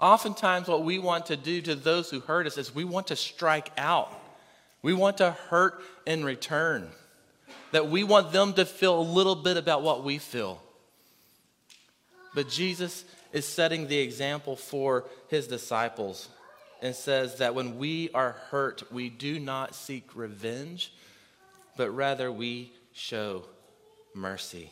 Oftentimes, 0.00 0.68
what 0.68 0.84
we 0.84 0.98
want 0.98 1.26
to 1.26 1.36
do 1.36 1.60
to 1.62 1.74
those 1.74 2.10
who 2.10 2.20
hurt 2.20 2.46
us 2.46 2.58
is 2.58 2.74
we 2.74 2.84
want 2.84 3.08
to 3.08 3.16
strike 3.16 3.70
out. 3.78 4.12
We 4.82 4.92
want 4.92 5.18
to 5.18 5.30
hurt 5.30 5.82
in 6.06 6.24
return. 6.24 6.88
That 7.72 7.88
we 7.88 8.04
want 8.04 8.32
them 8.32 8.54
to 8.54 8.64
feel 8.64 8.98
a 8.98 9.02
little 9.02 9.36
bit 9.36 9.56
about 9.56 9.82
what 9.82 10.04
we 10.04 10.18
feel. 10.18 10.62
But 12.34 12.48
Jesus 12.48 13.04
is 13.32 13.46
setting 13.46 13.86
the 13.86 13.98
example 13.98 14.56
for 14.56 15.04
his 15.28 15.46
disciples 15.46 16.28
and 16.82 16.94
says 16.94 17.38
that 17.38 17.54
when 17.54 17.78
we 17.78 18.10
are 18.12 18.32
hurt, 18.50 18.82
we 18.92 19.08
do 19.08 19.38
not 19.38 19.74
seek 19.74 20.14
revenge, 20.14 20.92
but 21.76 21.90
rather 21.90 22.30
we 22.30 22.72
show 22.92 23.44
mercy. 24.14 24.70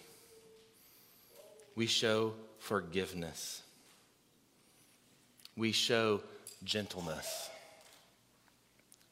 We 1.74 1.86
show 1.86 2.34
forgiveness 2.58 3.62
we 5.56 5.72
show 5.72 6.20
gentleness. 6.64 7.50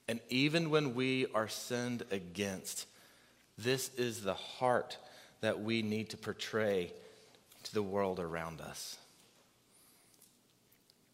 And 0.08 0.20
even 0.28 0.70
when 0.70 0.94
we 0.94 1.26
are 1.34 1.48
sinned 1.48 2.04
against, 2.10 2.86
this 3.58 3.90
is 3.96 4.22
the 4.22 4.34
heart 4.34 4.96
that 5.40 5.60
we 5.60 5.82
need 5.82 6.10
to 6.10 6.16
portray 6.16 6.92
to 7.64 7.74
the 7.74 7.82
world 7.82 8.20
around 8.20 8.60
us. 8.60 8.96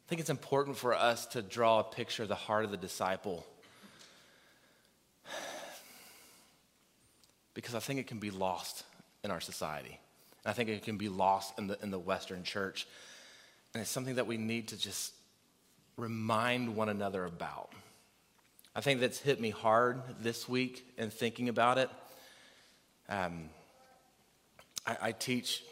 I 0.06 0.08
think 0.08 0.20
it's 0.20 0.30
important 0.30 0.76
for 0.76 0.94
us 0.94 1.26
to 1.26 1.42
draw 1.42 1.80
a 1.80 1.84
picture 1.84 2.22
of 2.22 2.28
the 2.28 2.36
heart 2.36 2.64
of 2.64 2.70
the 2.70 2.76
disciple 2.76 3.44
because 7.54 7.74
I 7.74 7.80
think 7.80 7.98
it 7.98 8.06
can 8.06 8.20
be 8.20 8.30
lost 8.30 8.84
in 9.24 9.30
our 9.32 9.40
society. 9.40 9.98
And 10.44 10.50
I 10.50 10.52
think 10.52 10.68
it 10.68 10.84
can 10.84 10.96
be 10.96 11.08
lost 11.08 11.58
in 11.58 11.66
the, 11.66 11.78
in 11.82 11.90
the 11.90 11.98
Western 11.98 12.44
church. 12.44 12.86
And 13.74 13.80
it's 13.80 13.90
something 13.90 14.14
that 14.14 14.28
we 14.28 14.36
need 14.36 14.68
to 14.68 14.76
just 14.78 15.12
remind 15.96 16.76
one 16.76 16.88
another 16.88 17.24
about. 17.24 17.72
I 18.76 18.80
think 18.82 19.00
that's 19.00 19.18
hit 19.18 19.40
me 19.40 19.50
hard 19.50 20.02
this 20.20 20.48
week 20.48 20.86
in 20.98 21.10
thinking 21.10 21.48
about 21.48 21.78
it. 21.78 21.90
Um, 23.08 23.48
I, 24.86 24.96
I, 25.02 25.12
teach 25.12 25.62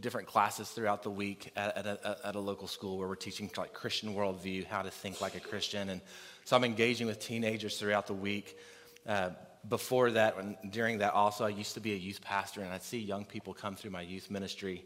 different 0.00 0.26
classes 0.26 0.68
throughout 0.70 1.02
the 1.02 1.10
week 1.10 1.52
at, 1.56 1.76
at, 1.76 1.86
a, 1.86 2.18
at, 2.24 2.34
a, 2.34 2.40
local 2.40 2.66
school 2.66 2.98
where 2.98 3.08
we're 3.08 3.14
teaching 3.14 3.50
like 3.56 3.72
Christian 3.72 4.14
worldview, 4.14 4.66
how 4.66 4.82
to 4.82 4.90
think 4.90 5.20
like 5.20 5.34
a 5.34 5.40
Christian, 5.40 5.88
and 5.88 6.00
so 6.44 6.56
I'm 6.56 6.64
engaging 6.64 7.06
with 7.06 7.20
teenagers 7.20 7.78
throughout 7.78 8.06
the 8.06 8.14
week. 8.14 8.58
Uh, 9.06 9.30
before 9.68 10.10
that, 10.10 10.36
and 10.36 10.56
during 10.70 10.98
that, 10.98 11.14
also, 11.14 11.44
I 11.44 11.48
used 11.48 11.74
to 11.74 11.80
be 11.80 11.92
a 11.92 11.96
youth 11.96 12.20
pastor, 12.20 12.60
and 12.60 12.70
I'd 12.70 12.82
see 12.82 12.98
young 12.98 13.24
people 13.24 13.54
come 13.54 13.76
through 13.76 13.92
my 13.92 14.02
youth 14.02 14.30
ministry. 14.30 14.84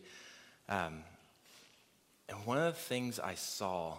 Um, 0.69 1.03
and 2.29 2.38
one 2.45 2.59
of 2.59 2.75
the 2.75 2.81
things 2.81 3.19
I 3.19 3.35
saw 3.35 3.97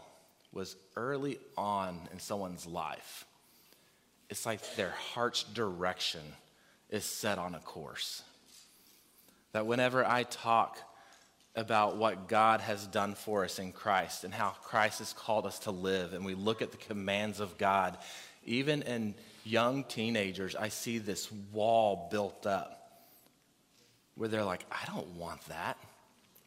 was 0.54 0.76
early 0.96 1.40
on 1.58 2.08
in 2.14 2.20
someone's 2.20 2.66
life, 2.66 3.26
it's 4.30 4.46
like 4.46 4.76
their 4.76 4.92
heart's 5.14 5.44
direction 5.44 6.22
is 6.90 7.04
set 7.04 7.38
on 7.38 7.56
a 7.56 7.60
course. 7.60 8.24
That 9.52 9.66
whenever 9.66 10.06
I 10.06 10.24
talk 10.24 10.78
about 11.56 11.98
what 11.98 12.28
God 12.28 12.62
has 12.62 12.88
done 12.88 13.16
for 13.16 13.44
us 13.44 13.60
in 13.60 13.72
Christ 13.72 14.24
and 14.24 14.34
how 14.34 14.50
Christ 14.64 15.00
has 15.00 15.14
called 15.14 15.46
us 15.46 15.60
to 15.60 15.72
live, 15.72 16.14
and 16.14 16.24
we 16.24 16.36
look 16.36 16.62
at 16.62 16.72
the 16.72 16.78
commands 16.78 17.40
of 17.40 17.58
God, 17.58 17.98
even 18.46 18.82
in 18.84 19.16
young 19.44 19.84
teenagers, 19.84 20.56
I 20.56 20.70
see 20.70 21.00
this 21.00 21.32
wall 21.52 22.08
built 22.12 22.46
up 22.46 22.76
where 24.16 24.30
they're 24.30 24.44
like, 24.44 24.66
I 24.72 24.86
don't 24.86 25.08
want 25.16 25.44
that. 25.48 25.78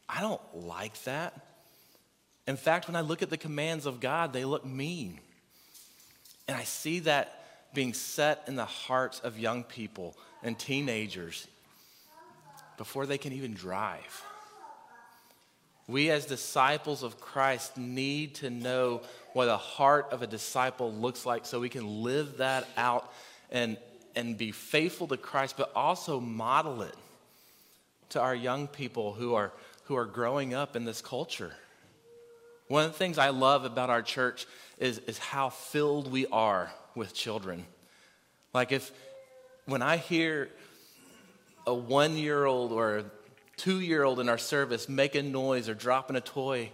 I 0.07 0.21
don't 0.21 0.41
like 0.53 1.01
that. 1.03 1.33
In 2.47 2.57
fact, 2.57 2.87
when 2.87 2.95
I 2.95 3.01
look 3.01 3.21
at 3.21 3.29
the 3.29 3.37
commands 3.37 3.85
of 3.85 3.99
God, 3.99 4.33
they 4.33 4.45
look 4.45 4.65
mean. 4.65 5.19
And 6.47 6.57
I 6.57 6.63
see 6.63 6.99
that 6.99 7.43
being 7.73 7.93
set 7.93 8.43
in 8.47 8.55
the 8.55 8.65
hearts 8.65 9.19
of 9.21 9.39
young 9.39 9.63
people 9.63 10.15
and 10.43 10.57
teenagers 10.59 11.47
before 12.77 13.05
they 13.05 13.17
can 13.17 13.33
even 13.33 13.53
drive. 13.53 14.23
We, 15.87 16.09
as 16.09 16.25
disciples 16.25 17.03
of 17.03 17.19
Christ, 17.19 17.77
need 17.77 18.35
to 18.35 18.49
know 18.49 19.01
what 19.33 19.49
a 19.49 19.57
heart 19.57 20.07
of 20.11 20.21
a 20.21 20.27
disciple 20.27 20.93
looks 20.93 21.25
like 21.25 21.45
so 21.45 21.59
we 21.59 21.69
can 21.69 22.03
live 22.03 22.37
that 22.37 22.67
out 22.77 23.11
and, 23.51 23.77
and 24.15 24.37
be 24.37 24.51
faithful 24.51 25.07
to 25.07 25.17
Christ, 25.17 25.57
but 25.57 25.71
also 25.75 26.19
model 26.19 26.83
it 26.83 26.95
to 28.09 28.21
our 28.21 28.35
young 28.35 28.67
people 28.67 29.13
who 29.13 29.33
are, 29.33 29.51
who 29.85 29.95
are 29.95 30.05
growing 30.05 30.53
up 30.53 30.75
in 30.75 30.85
this 30.85 31.01
culture. 31.01 31.51
One 32.67 32.85
of 32.85 32.91
the 32.91 32.97
things 32.97 33.17
I 33.17 33.29
love 33.29 33.65
about 33.65 33.89
our 33.89 34.01
church 34.01 34.45
is, 34.77 34.99
is 34.99 35.17
how 35.17 35.49
filled 35.49 36.11
we 36.11 36.27
are 36.27 36.71
with 36.95 37.13
children. 37.13 37.65
Like, 38.53 38.71
if 38.71 38.91
when 39.65 39.81
I 39.81 39.97
hear 39.97 40.49
a 41.65 41.73
one 41.73 42.17
year 42.17 42.45
old 42.45 42.71
or 42.71 43.05
two 43.57 43.79
year 43.79 44.03
old 44.03 44.19
in 44.19 44.29
our 44.29 44.37
service 44.37 44.89
making 44.89 45.31
noise 45.31 45.69
or 45.69 45.73
dropping 45.73 46.15
a 46.15 46.21
toy, 46.21 46.71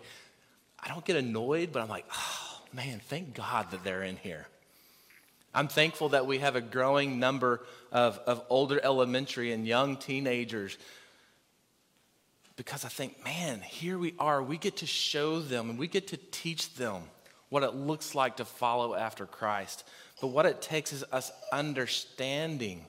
I 0.79 0.88
don't 0.88 1.05
get 1.05 1.15
annoyed, 1.15 1.71
but 1.71 1.81
I'm 1.81 1.89
like, 1.89 2.05
oh 2.12 2.62
man, 2.74 3.01
thank 3.07 3.33
God 3.33 3.71
that 3.71 3.83
they're 3.83 4.03
in 4.03 4.17
here. 4.17 4.48
I'm 5.53 5.67
thankful 5.67 6.09
that 6.09 6.27
we 6.27 6.39
have 6.39 6.55
a 6.55 6.62
growing 6.62 7.19
number 7.19 7.65
of, 7.91 8.19
of 8.19 8.43
older 8.50 8.79
elementary 8.83 9.51
and 9.51 9.65
young 9.65 9.98
teenagers 9.98 10.77
because 12.55 12.83
I 12.83 12.89
think, 12.89 13.24
man, 13.24 13.62
here 13.62 13.98
we 13.98 14.13
are. 14.19 14.43
We 14.43 14.57
get 14.57 14.77
to 14.77 14.86
show 14.86 15.39
them 15.39 15.69
and 15.69 15.79
we 15.79 15.88
get 15.88 16.07
to 16.09 16.17
teach 16.17 16.75
them 16.75 17.03
what 17.48 17.63
it 17.63 17.74
looks 17.74 18.13
like 18.13 18.38
to 18.38 18.45
follow 18.45 18.93
after 18.93 19.25
Christ. 19.25 19.86
But 20.21 20.27
what 20.27 20.45
it 20.45 20.62
takes 20.62 20.91
is 20.91 21.03
us 21.12 21.31
understanding 21.51 22.86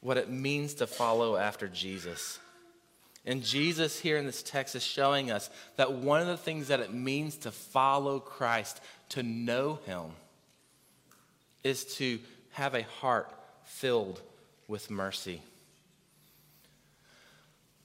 what 0.00 0.16
it 0.16 0.30
means 0.30 0.74
to 0.74 0.86
follow 0.86 1.36
after 1.36 1.68
Jesus. 1.68 2.38
And 3.26 3.42
Jesus, 3.42 3.98
here 3.98 4.18
in 4.18 4.26
this 4.26 4.42
text, 4.42 4.74
is 4.74 4.82
showing 4.82 5.30
us 5.30 5.48
that 5.76 5.92
one 5.92 6.20
of 6.20 6.26
the 6.26 6.36
things 6.36 6.68
that 6.68 6.80
it 6.80 6.92
means 6.92 7.36
to 7.38 7.50
follow 7.50 8.20
Christ, 8.20 8.80
to 9.10 9.22
know 9.22 9.78
Him, 9.86 10.10
is 11.62 11.84
to 11.96 12.18
have 12.50 12.74
a 12.74 12.82
heart 12.82 13.32
filled 13.64 14.20
with 14.68 14.90
mercy. 14.90 15.42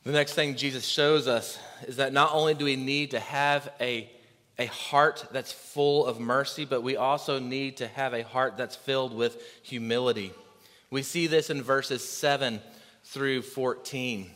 The 0.03 0.11
next 0.11 0.33
thing 0.33 0.55
Jesus 0.55 0.85
shows 0.85 1.27
us 1.27 1.57
is 1.87 1.97
that 1.97 2.13
not 2.13 2.33
only 2.33 2.53
do 2.53 2.65
we 2.65 2.75
need 2.75 3.11
to 3.11 3.19
have 3.19 3.71
a, 3.79 4.09
a 4.57 4.65
heart 4.65 5.25
that's 5.31 5.51
full 5.51 6.05
of 6.05 6.19
mercy, 6.19 6.65
but 6.65 6.83
we 6.83 6.97
also 6.97 7.39
need 7.39 7.77
to 7.77 7.87
have 7.87 8.13
a 8.13 8.23
heart 8.23 8.57
that's 8.57 8.75
filled 8.75 9.13
with 9.13 9.41
humility. 9.61 10.33
We 10.89 11.03
see 11.03 11.27
this 11.27 11.49
in 11.49 11.61
verses 11.61 12.07
7 12.07 12.61
through 13.03 13.43
14. 13.43 14.31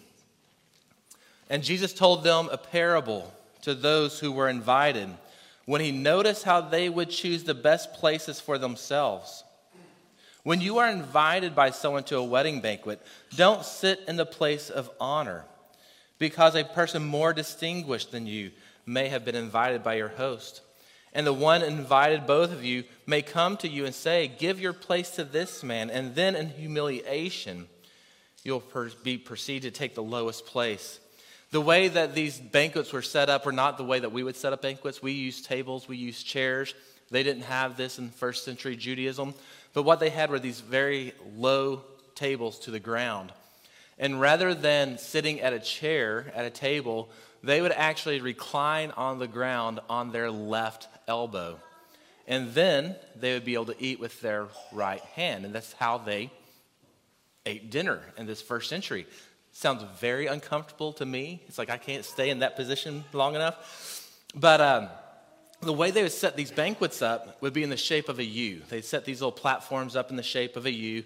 And 1.49 1.63
Jesus 1.63 1.93
told 1.93 2.23
them 2.23 2.49
a 2.51 2.57
parable 2.57 3.33
to 3.61 3.73
those 3.73 4.19
who 4.19 4.31
were 4.31 4.49
invited 4.49 5.09
when 5.65 5.81
he 5.81 5.91
noticed 5.91 6.43
how 6.43 6.61
they 6.61 6.89
would 6.89 7.09
choose 7.09 7.43
the 7.43 7.53
best 7.53 7.93
places 7.93 8.39
for 8.39 8.57
themselves. 8.57 9.43
When 10.43 10.59
you 10.59 10.79
are 10.79 10.89
invited 10.89 11.55
by 11.55 11.69
someone 11.69 12.03
to 12.05 12.17
a 12.17 12.23
wedding 12.23 12.59
banquet, 12.59 13.01
don't 13.35 13.63
sit 13.63 14.01
in 14.07 14.17
the 14.17 14.25
place 14.25 14.69
of 14.69 14.89
honor, 14.99 15.45
because 16.19 16.55
a 16.55 16.65
person 16.65 17.05
more 17.05 17.31
distinguished 17.31 18.11
than 18.11 18.27
you 18.27 18.51
may 18.85 19.07
have 19.07 19.23
been 19.23 19.35
invited 19.35 19.83
by 19.83 19.95
your 19.95 20.09
host. 20.09 20.61
And 21.13 21.25
the 21.25 21.33
one 21.33 21.61
invited 21.61 22.27
both 22.27 22.51
of 22.51 22.65
you 22.65 22.83
may 23.05 23.21
come 23.21 23.55
to 23.57 23.69
you 23.69 23.85
and 23.85 23.93
say, 23.95 24.27
Give 24.27 24.59
your 24.59 24.73
place 24.73 25.11
to 25.11 25.23
this 25.23 25.63
man. 25.63 25.89
And 25.89 26.15
then 26.15 26.35
in 26.35 26.49
humiliation, 26.49 27.67
you'll 28.43 28.63
be 29.03 29.17
proceed 29.17 29.61
to 29.61 29.71
take 29.71 29.95
the 29.95 30.03
lowest 30.03 30.45
place. 30.45 30.99
The 31.53 31.61
way 31.61 31.87
that 31.87 32.15
these 32.15 32.39
banquets 32.39 32.91
were 32.91 33.03
set 33.03 33.29
up 33.29 33.45
were 33.45 33.51
not 33.51 33.77
the 33.77 33.83
way 33.83 33.99
that 33.99 34.11
we 34.11 34.23
would 34.23 34.35
set 34.35 34.53
up 34.53 34.63
banquets. 34.63 35.03
We 35.03 35.11
used 35.11 35.45
tables, 35.45 35.87
we 35.87 35.97
used 35.97 36.25
chairs. 36.25 36.73
They 37.11 37.21
didn't 37.21 37.43
have 37.43 37.77
this 37.77 37.99
in 37.99 38.09
first 38.09 38.43
century 38.43 38.75
Judaism. 38.75 39.35
But 39.71 39.83
what 39.83 39.99
they 39.99 40.09
had 40.09 40.31
were 40.31 40.39
these 40.39 40.61
very 40.61 41.13
low 41.37 41.83
tables 42.15 42.57
to 42.61 42.71
the 42.71 42.79
ground. 42.79 43.33
And 43.99 44.19
rather 44.19 44.55
than 44.55 44.97
sitting 44.97 45.41
at 45.41 45.53
a 45.53 45.59
chair, 45.59 46.33
at 46.33 46.45
a 46.45 46.49
table, 46.49 47.07
they 47.43 47.61
would 47.61 47.71
actually 47.71 48.19
recline 48.19 48.89
on 48.89 49.19
the 49.19 49.27
ground 49.27 49.79
on 49.91 50.11
their 50.11 50.31
left 50.31 50.87
elbow. 51.07 51.59
And 52.27 52.51
then 52.55 52.95
they 53.15 53.35
would 53.35 53.45
be 53.45 53.53
able 53.53 53.67
to 53.67 53.75
eat 53.77 53.99
with 53.99 54.19
their 54.21 54.47
right 54.71 55.01
hand. 55.01 55.45
And 55.45 55.53
that's 55.53 55.73
how 55.73 55.99
they 55.99 56.31
ate 57.45 57.69
dinner 57.69 58.01
in 58.17 58.25
this 58.25 58.41
first 58.41 58.71
century. 58.71 59.05
Sounds 59.53 59.83
very 59.99 60.25
uncomfortable 60.25 60.93
to 60.93 61.05
me. 61.05 61.41
It's 61.47 61.59
like 61.59 61.69
I 61.69 61.77
can't 61.77 62.03
stay 62.03 62.31
in 62.31 62.39
that 62.39 62.55
position 62.55 63.03
long 63.13 63.35
enough. 63.35 64.17
But 64.33 64.59
um, 64.59 64.89
the 65.61 65.71
way 65.71 65.91
they 65.91 66.01
would 66.01 66.11
set 66.11 66.35
these 66.35 66.51
banquets 66.51 67.03
up 67.03 67.39
would 67.39 67.53
be 67.53 67.61
in 67.63 67.69
the 67.69 67.77
shape 67.77 68.09
of 68.09 68.17
a 68.17 68.25
U. 68.25 68.63
They'd 68.69 68.83
set 68.83 69.05
these 69.05 69.21
little 69.21 69.31
platforms 69.31 69.95
up 69.95 70.09
in 70.09 70.15
the 70.15 70.23
shape 70.23 70.57
of 70.57 70.65
a 70.65 70.71
U. 70.71 71.03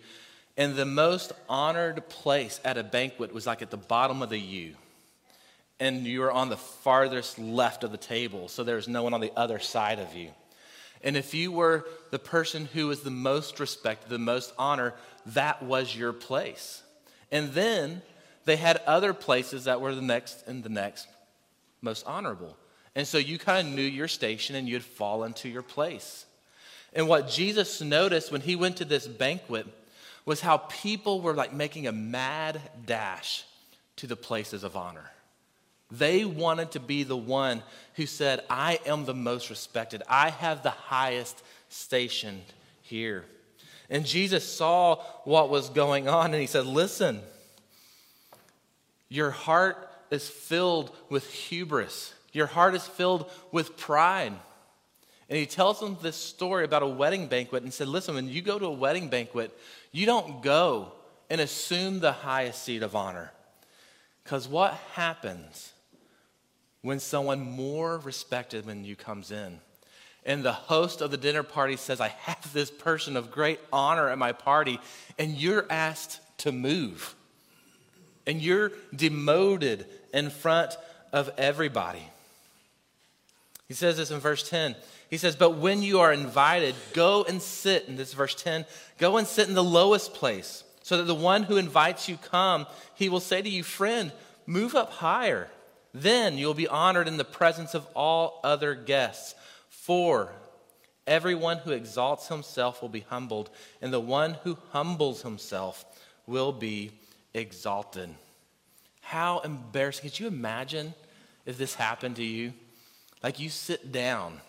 And 0.55 0.75
the 0.75 0.85
most 0.85 1.33
honored 1.49 2.07
place 2.07 2.61
at 2.63 2.77
a 2.77 2.83
banquet 2.83 3.33
was 3.33 3.45
like 3.45 3.61
at 3.61 3.69
the 3.69 3.77
bottom 3.77 4.21
of 4.21 4.29
the 4.29 4.39
U. 4.39 4.75
And 5.79 6.07
you 6.07 6.21
were 6.21 6.31
on 6.31 6.49
the 6.49 6.57
farthest 6.57 7.37
left 7.37 7.83
of 7.83 7.91
the 7.91 7.97
table, 7.97 8.47
so 8.47 8.63
there 8.63 8.77
was 8.77 8.87
no 8.87 9.03
one 9.03 9.13
on 9.13 9.21
the 9.21 9.31
other 9.35 9.59
side 9.59 9.99
of 9.99 10.15
you. 10.15 10.31
And 11.03 11.15
if 11.15 11.35
you 11.35 11.51
were 11.51 11.85
the 12.09 12.17
person 12.17 12.65
who 12.73 12.87
was 12.87 13.01
the 13.01 13.11
most 13.11 13.59
respected, 13.59 14.09
the 14.09 14.17
most 14.17 14.53
honor, 14.57 14.95
that 15.27 15.61
was 15.61 15.95
your 15.95 16.13
place. 16.13 16.81
And 17.31 17.51
then 17.51 18.01
they 18.47 18.55
had 18.55 18.77
other 18.87 19.13
places 19.13 19.65
that 19.65 19.81
were 19.81 19.93
the 19.93 20.01
next 20.01 20.47
and 20.47 20.63
the 20.63 20.69
next 20.69 21.07
most 21.81 22.05
honorable. 22.07 22.57
And 22.95 23.07
so 23.07 23.17
you 23.17 23.37
kind 23.37 23.67
of 23.67 23.73
knew 23.73 23.81
your 23.81 24.07
station 24.07 24.55
and 24.55 24.67
you'd 24.67 24.83
fall 24.83 25.23
into 25.25 25.49
your 25.49 25.61
place. 25.61 26.25
And 26.93 27.07
what 27.07 27.29
Jesus 27.29 27.81
noticed 27.81 28.31
when 28.31 28.41
he 28.41 28.55
went 28.55 28.77
to 28.77 28.85
this 28.85 29.05
banquet 29.05 29.67
was 30.25 30.41
how 30.41 30.57
people 30.57 31.21
were 31.21 31.33
like 31.33 31.53
making 31.53 31.87
a 31.87 31.91
mad 31.91 32.59
dash 32.85 33.43
to 33.97 34.07
the 34.07 34.15
places 34.15 34.63
of 34.63 34.75
honor. 34.75 35.11
They 35.91 36.25
wanted 36.25 36.71
to 36.71 36.79
be 36.79 37.03
the 37.03 37.17
one 37.17 37.63
who 37.95 38.05
said, 38.05 38.43
I 38.49 38.79
am 38.85 39.05
the 39.05 39.13
most 39.13 39.49
respected, 39.49 40.03
I 40.07 40.29
have 40.29 40.63
the 40.63 40.69
highest 40.69 41.43
station 41.69 42.41
here. 42.81 43.25
And 43.89 44.05
Jesus 44.05 44.43
saw 44.43 44.95
what 45.23 45.49
was 45.49 45.69
going 45.69 46.07
on 46.07 46.33
and 46.33 46.41
he 46.41 46.47
said, 46.47 46.65
Listen, 46.65 47.21
your 49.09 49.31
heart 49.31 49.89
is 50.11 50.27
filled 50.29 50.95
with 51.09 51.29
hubris. 51.31 52.13
Your 52.33 52.47
heart 52.47 52.75
is 52.75 52.85
filled 52.85 53.29
with 53.51 53.77
pride. 53.77 54.33
And 55.29 55.37
he 55.37 55.45
tells 55.45 55.79
them 55.79 55.97
this 56.01 56.15
story 56.15 56.63
about 56.63 56.83
a 56.83 56.87
wedding 56.87 57.27
banquet 57.27 57.63
and 57.63 57.73
said, 57.73 57.87
Listen, 57.87 58.15
when 58.15 58.29
you 58.29 58.41
go 58.41 58.57
to 58.57 58.65
a 58.65 58.71
wedding 58.71 59.09
banquet, 59.09 59.57
you 59.91 60.05
don't 60.05 60.41
go 60.41 60.93
and 61.29 61.41
assume 61.41 61.99
the 61.99 62.11
highest 62.11 62.63
seat 62.63 62.83
of 62.83 62.95
honor. 62.95 63.31
Because 64.23 64.47
what 64.47 64.73
happens 64.93 65.73
when 66.81 66.99
someone 66.99 67.39
more 67.39 67.97
respected 67.99 68.65
than 68.65 68.85
you 68.85 68.95
comes 68.95 69.31
in? 69.31 69.59
And 70.25 70.43
the 70.43 70.53
host 70.53 71.01
of 71.01 71.11
the 71.11 71.17
dinner 71.17 71.43
party 71.43 71.77
says, 71.77 72.01
I 72.01 72.09
have 72.09 72.51
this 72.53 72.69
person 72.69 73.15
of 73.15 73.31
great 73.31 73.59
honor 73.71 74.09
at 74.09 74.17
my 74.17 74.33
party, 74.33 74.79
and 75.17 75.35
you're 75.35 75.65
asked 75.69 76.19
to 76.39 76.51
move 76.51 77.15
and 78.27 78.41
you're 78.41 78.73
demoted 78.93 79.87
in 80.13 80.29
front 80.29 80.77
of 81.13 81.31
everybody. 81.37 82.03
He 83.67 83.73
says 83.73 83.97
this 83.97 84.11
in 84.11 84.19
verse 84.19 84.47
10. 84.47 84.75
He 85.09 85.17
says, 85.17 85.35
But 85.35 85.57
when 85.57 85.81
you 85.81 86.01
are 86.01 86.13
invited, 86.13 86.75
go 86.93 87.23
and 87.23 87.41
sit, 87.41 87.87
in 87.87 87.95
this 87.95 88.13
verse 88.13 88.35
10, 88.35 88.65
go 88.97 89.17
and 89.17 89.25
sit 89.25 89.47
in 89.47 89.55
the 89.55 89.63
lowest 89.63 90.13
place, 90.13 90.63
so 90.83 90.97
that 90.97 91.03
the 91.03 91.15
one 91.15 91.43
who 91.43 91.57
invites 91.57 92.07
you 92.07 92.17
come, 92.17 92.67
he 92.95 93.09
will 93.09 93.19
say 93.19 93.41
to 93.41 93.49
you, 93.49 93.63
Friend, 93.63 94.11
move 94.45 94.75
up 94.75 94.91
higher. 94.91 95.49
Then 95.93 96.37
you'll 96.37 96.53
be 96.53 96.67
honored 96.67 97.07
in 97.07 97.17
the 97.17 97.25
presence 97.25 97.73
of 97.73 97.87
all 97.95 98.39
other 98.43 98.75
guests. 98.75 99.35
For 99.69 100.31
everyone 101.05 101.59
who 101.59 101.71
exalts 101.71 102.27
himself 102.27 102.81
will 102.81 102.89
be 102.89 103.05
humbled, 103.09 103.49
and 103.81 103.91
the 103.93 103.99
one 103.99 104.35
who 104.43 104.57
humbles 104.71 105.21
himself 105.21 105.85
will 106.25 106.51
be 106.51 106.91
exalted. 107.39 108.09
How 109.01 109.39
embarrassing. 109.39 110.09
Could 110.09 110.19
you 110.19 110.27
imagine 110.27 110.93
if 111.45 111.57
this 111.57 111.75
happened 111.75 112.17
to 112.17 112.23
you? 112.23 112.53
Like 113.23 113.39
you 113.39 113.49
sit 113.49 113.91
down 113.91 114.41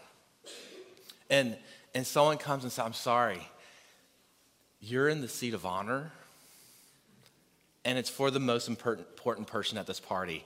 and, 1.31 1.57
and 1.95 2.07
someone 2.07 2.39
comes 2.39 2.65
and 2.65 2.73
says, 2.73 2.85
I'm 2.85 2.93
sorry, 2.93 3.41
you're 4.81 5.09
in 5.09 5.21
the 5.21 5.29
seat 5.29 5.55
of 5.55 5.65
honor, 5.65 6.13
and 7.85 7.99
it's 7.99 8.11
for 8.11 8.31
the 8.31 8.41
most 8.41 8.69
important 8.69 9.47
person 9.47 9.79
at 9.79 9.87
this 9.87 10.01
party. 10.01 10.45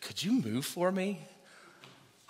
Could 0.00 0.22
you 0.22 0.42
move 0.42 0.66
for 0.66 0.92
me? 0.92 1.20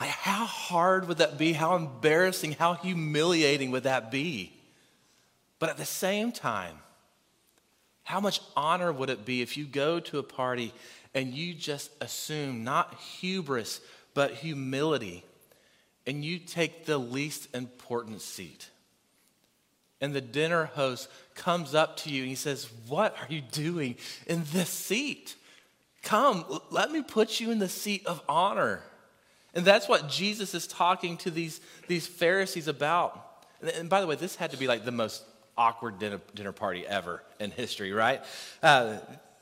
Like, 0.00 0.10
how 0.10 0.44
hard 0.44 1.08
would 1.08 1.18
that 1.18 1.38
be? 1.38 1.52
How 1.52 1.74
embarrassing, 1.74 2.52
how 2.52 2.74
humiliating 2.74 3.70
would 3.70 3.84
that 3.84 4.10
be? 4.10 4.52
But 5.58 5.70
at 5.70 5.78
the 5.78 5.86
same 5.86 6.32
time, 6.32 6.78
how 8.06 8.20
much 8.20 8.40
honor 8.56 8.92
would 8.92 9.10
it 9.10 9.24
be 9.24 9.42
if 9.42 9.56
you 9.56 9.64
go 9.64 9.98
to 9.98 10.20
a 10.20 10.22
party 10.22 10.72
and 11.12 11.34
you 11.34 11.52
just 11.52 11.90
assume 12.00 12.62
not 12.62 12.94
hubris, 12.94 13.80
but 14.14 14.30
humility, 14.30 15.24
and 16.06 16.24
you 16.24 16.38
take 16.38 16.86
the 16.86 16.98
least 16.98 17.52
important 17.52 18.20
seat? 18.20 18.70
And 20.00 20.14
the 20.14 20.20
dinner 20.20 20.66
host 20.66 21.08
comes 21.34 21.74
up 21.74 21.96
to 21.98 22.10
you 22.10 22.22
and 22.22 22.28
he 22.28 22.36
says, 22.36 22.70
What 22.86 23.16
are 23.20 23.26
you 23.28 23.40
doing 23.40 23.96
in 24.28 24.44
this 24.52 24.70
seat? 24.70 25.34
Come, 26.04 26.44
let 26.70 26.92
me 26.92 27.02
put 27.02 27.40
you 27.40 27.50
in 27.50 27.58
the 27.58 27.68
seat 27.68 28.06
of 28.06 28.22
honor. 28.28 28.82
And 29.52 29.64
that's 29.64 29.88
what 29.88 30.08
Jesus 30.08 30.54
is 30.54 30.68
talking 30.68 31.16
to 31.18 31.30
these, 31.32 31.60
these 31.88 32.06
Pharisees 32.06 32.68
about. 32.68 33.42
And 33.74 33.90
by 33.90 34.00
the 34.00 34.06
way, 34.06 34.14
this 34.14 34.36
had 34.36 34.52
to 34.52 34.56
be 34.56 34.68
like 34.68 34.84
the 34.84 34.92
most 34.92 35.24
awkward 35.56 35.98
dinner, 35.98 36.20
dinner 36.34 36.52
party 36.52 36.86
ever 36.86 37.22
in 37.40 37.50
history, 37.50 37.92
right? 37.92 38.22
Uh, 38.62 38.98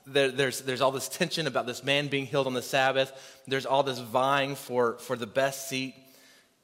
there, 0.06 0.30
there's, 0.30 0.60
there's 0.62 0.80
all 0.80 0.90
this 0.90 1.08
tension 1.08 1.46
about 1.46 1.66
this 1.66 1.82
man 1.82 2.08
being 2.08 2.26
healed 2.26 2.46
on 2.46 2.54
the 2.54 2.62
Sabbath. 2.62 3.40
There's 3.46 3.66
all 3.66 3.82
this 3.82 3.98
vying 3.98 4.54
for, 4.54 4.98
for 4.98 5.16
the 5.16 5.26
best 5.26 5.68
seat. 5.68 5.94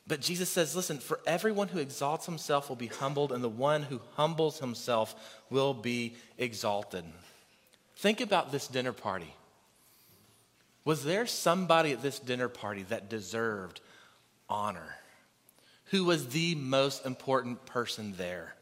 But 0.07 0.21
Jesus 0.21 0.49
says, 0.49 0.75
listen, 0.75 0.99
for 0.99 1.21
everyone 1.27 1.69
who 1.69 1.79
exalts 1.79 2.27
himself 2.27 2.69
will 2.69 2.77
be 2.77 2.89
humbled, 2.89 3.33
and 3.33 3.45
the 3.45 3.49
one 3.49 3.85
who 3.85 4.01
humbles 4.17 4.59
himself 4.59 5.15
will 5.51 5.73
be 5.73 6.17
exalted. 6.37 7.05
Think 7.97 8.21
about 8.21 8.51
this 8.51 8.67
dinner 8.67 8.93
party. 8.93 9.35
Was 10.85 11.05
there 11.05 11.27
somebody 11.27 11.93
at 11.93 12.03
this 12.03 12.19
dinner 12.19 12.49
party 12.49 12.83
that 12.85 13.09
deserved 13.09 13.81
honor? 14.49 14.97
Who 15.87 16.05
was 16.05 16.29
the 16.29 16.55
most 16.55 17.05
important 17.05 17.67
person 17.67 18.15
there? 18.17 18.55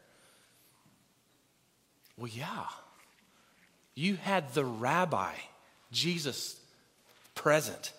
Well, 2.18 2.28
yeah. 2.28 2.64
You 3.94 4.16
had 4.16 4.52
the 4.54 4.64
rabbi, 4.64 5.32
Jesus, 5.92 6.56
present. 7.34 7.92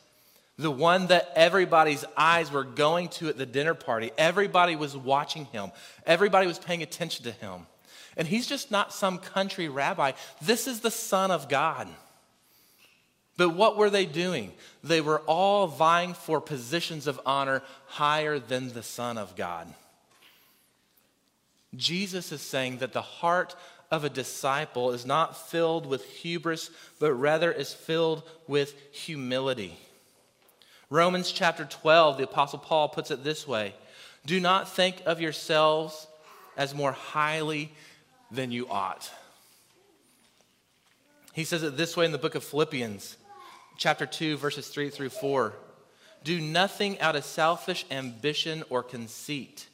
The 0.57 0.71
one 0.71 1.07
that 1.07 1.31
everybody's 1.35 2.03
eyes 2.17 2.51
were 2.51 2.65
going 2.65 3.07
to 3.09 3.29
at 3.29 3.37
the 3.37 3.45
dinner 3.45 3.73
party. 3.73 4.11
Everybody 4.17 4.75
was 4.75 4.95
watching 4.95 5.45
him, 5.45 5.71
everybody 6.05 6.47
was 6.47 6.59
paying 6.59 6.83
attention 6.83 7.23
to 7.25 7.31
him. 7.31 7.65
And 8.17 8.27
he's 8.27 8.47
just 8.47 8.69
not 8.69 8.93
some 8.93 9.17
country 9.17 9.69
rabbi. 9.69 10.11
This 10.41 10.67
is 10.67 10.81
the 10.81 10.91
Son 10.91 11.31
of 11.31 11.47
God. 11.47 11.87
But 13.37 13.51
what 13.51 13.77
were 13.77 13.89
they 13.89 14.05
doing? 14.05 14.51
They 14.83 14.99
were 14.99 15.19
all 15.19 15.67
vying 15.67 16.13
for 16.13 16.41
positions 16.41 17.07
of 17.07 17.21
honor 17.25 17.61
higher 17.85 18.37
than 18.37 18.73
the 18.73 18.83
Son 18.83 19.17
of 19.17 19.37
God. 19.37 19.73
Jesus 21.75 22.33
is 22.33 22.41
saying 22.41 22.79
that 22.79 22.91
the 22.91 23.01
heart 23.01 23.55
of 23.91 24.03
a 24.03 24.09
disciple 24.09 24.91
is 24.91 25.05
not 25.05 25.49
filled 25.49 25.85
with 25.85 26.05
hubris, 26.05 26.69
but 26.99 27.13
rather 27.13 27.51
is 27.51 27.73
filled 27.73 28.23
with 28.47 28.73
humility. 28.91 29.77
Romans 30.89 31.31
chapter 31.31 31.65
12, 31.65 32.17
the 32.17 32.23
Apostle 32.23 32.59
Paul 32.59 32.89
puts 32.89 33.11
it 33.11 33.23
this 33.23 33.47
way 33.47 33.73
Do 34.25 34.39
not 34.39 34.69
think 34.69 35.01
of 35.05 35.21
yourselves 35.21 36.07
as 36.57 36.75
more 36.75 36.91
highly 36.91 37.71
than 38.31 38.51
you 38.51 38.67
ought. 38.69 39.11
He 41.33 41.43
says 41.43 41.63
it 41.63 41.77
this 41.77 41.95
way 41.95 42.05
in 42.05 42.11
the 42.11 42.17
book 42.17 42.35
of 42.35 42.43
Philippians, 42.43 43.17
chapter 43.77 44.05
2, 44.05 44.37
verses 44.37 44.67
3 44.67 44.89
through 44.89 45.09
4. 45.09 45.53
Do 46.23 46.41
nothing 46.41 46.99
out 46.99 47.15
of 47.15 47.23
selfish 47.23 47.85
ambition 47.89 48.63
or 48.69 48.83
conceit, 48.83 49.67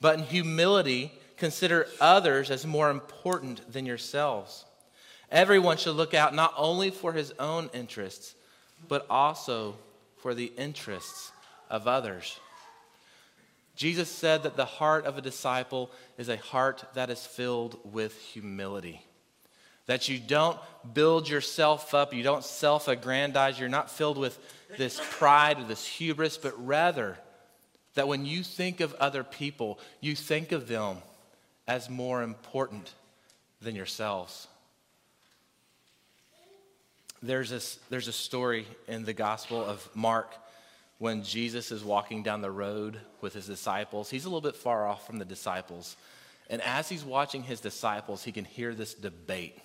but 0.00 0.18
in 0.18 0.24
humility 0.24 1.12
consider 1.36 1.86
others 2.00 2.50
as 2.50 2.66
more 2.66 2.90
important 2.90 3.72
than 3.72 3.86
yourselves. 3.86 4.64
Everyone 5.30 5.76
should 5.76 5.96
look 5.96 6.14
out 6.14 6.34
not 6.34 6.54
only 6.56 6.90
for 6.90 7.12
his 7.12 7.32
own 7.38 7.68
interests, 7.74 8.34
but 8.88 9.06
also 9.10 9.76
for 10.18 10.34
the 10.34 10.52
interests 10.56 11.32
of 11.68 11.86
others. 11.86 12.38
Jesus 13.74 14.08
said 14.08 14.42
that 14.44 14.56
the 14.56 14.64
heart 14.64 15.04
of 15.04 15.18
a 15.18 15.22
disciple 15.22 15.90
is 16.16 16.28
a 16.28 16.36
heart 16.36 16.84
that 16.94 17.10
is 17.10 17.26
filled 17.26 17.78
with 17.92 18.18
humility. 18.18 19.02
That 19.86 20.08
you 20.08 20.18
don't 20.18 20.58
build 20.94 21.28
yourself 21.28 21.94
up, 21.94 22.14
you 22.14 22.22
don't 22.22 22.42
self 22.42 22.88
aggrandize, 22.88 23.60
you're 23.60 23.68
not 23.68 23.90
filled 23.90 24.18
with 24.18 24.38
this 24.78 25.00
pride 25.10 25.60
or 25.60 25.64
this 25.64 25.86
hubris, 25.86 26.38
but 26.38 26.54
rather 26.66 27.18
that 27.94 28.08
when 28.08 28.24
you 28.24 28.42
think 28.42 28.80
of 28.80 28.94
other 28.94 29.22
people, 29.22 29.78
you 30.00 30.14
think 30.14 30.52
of 30.52 30.68
them 30.68 30.96
as 31.66 31.90
more 31.90 32.22
important 32.22 32.92
than 33.60 33.74
yourselves. 33.74 34.48
There's, 37.22 37.50
this, 37.50 37.78
there's 37.90 38.08
a 38.08 38.12
story 38.12 38.66
in 38.86 39.04
the 39.04 39.12
Gospel 39.12 39.64
of 39.64 39.88
Mark 39.94 40.34
when 40.98 41.22
Jesus 41.22 41.72
is 41.72 41.82
walking 41.82 42.22
down 42.22 42.40
the 42.40 42.50
road 42.50 42.98
with 43.20 43.34
his 43.34 43.46
disciples. 43.46 44.10
He's 44.10 44.24
a 44.24 44.28
little 44.28 44.40
bit 44.40 44.56
far 44.56 44.86
off 44.86 45.06
from 45.06 45.18
the 45.18 45.24
disciples. 45.24 45.96
And 46.48 46.62
as 46.62 46.88
he's 46.88 47.04
watching 47.04 47.42
his 47.42 47.60
disciples, 47.60 48.22
he 48.22 48.32
can 48.32 48.44
hear 48.44 48.74
this 48.74 48.94
debate 48.94 49.58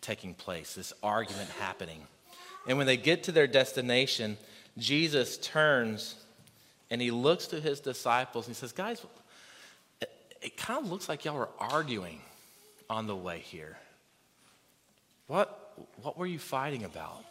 taking 0.00 0.34
place, 0.34 0.74
this 0.74 0.92
argument 1.02 1.48
happening. 1.58 2.02
And 2.66 2.78
when 2.78 2.86
they 2.86 2.96
get 2.96 3.24
to 3.24 3.32
their 3.32 3.46
destination, 3.46 4.36
Jesus 4.76 5.38
turns 5.38 6.14
and 6.90 7.00
he 7.00 7.10
looks 7.10 7.48
to 7.48 7.60
his 7.60 7.80
disciples 7.80 8.46
and 8.46 8.54
he 8.54 8.58
says, 8.58 8.72
Guys, 8.72 9.04
it 10.42 10.56
kind 10.56 10.84
of 10.84 10.90
looks 10.90 11.08
like 11.08 11.24
y'all 11.24 11.36
were 11.36 11.48
arguing 11.58 12.20
on 12.88 13.06
the 13.06 13.16
way 13.16 13.38
here. 13.38 13.76
What, 15.26 15.86
what 16.02 16.16
were 16.16 16.26
you 16.26 16.38
fighting 16.38 16.84
about? 16.84 17.24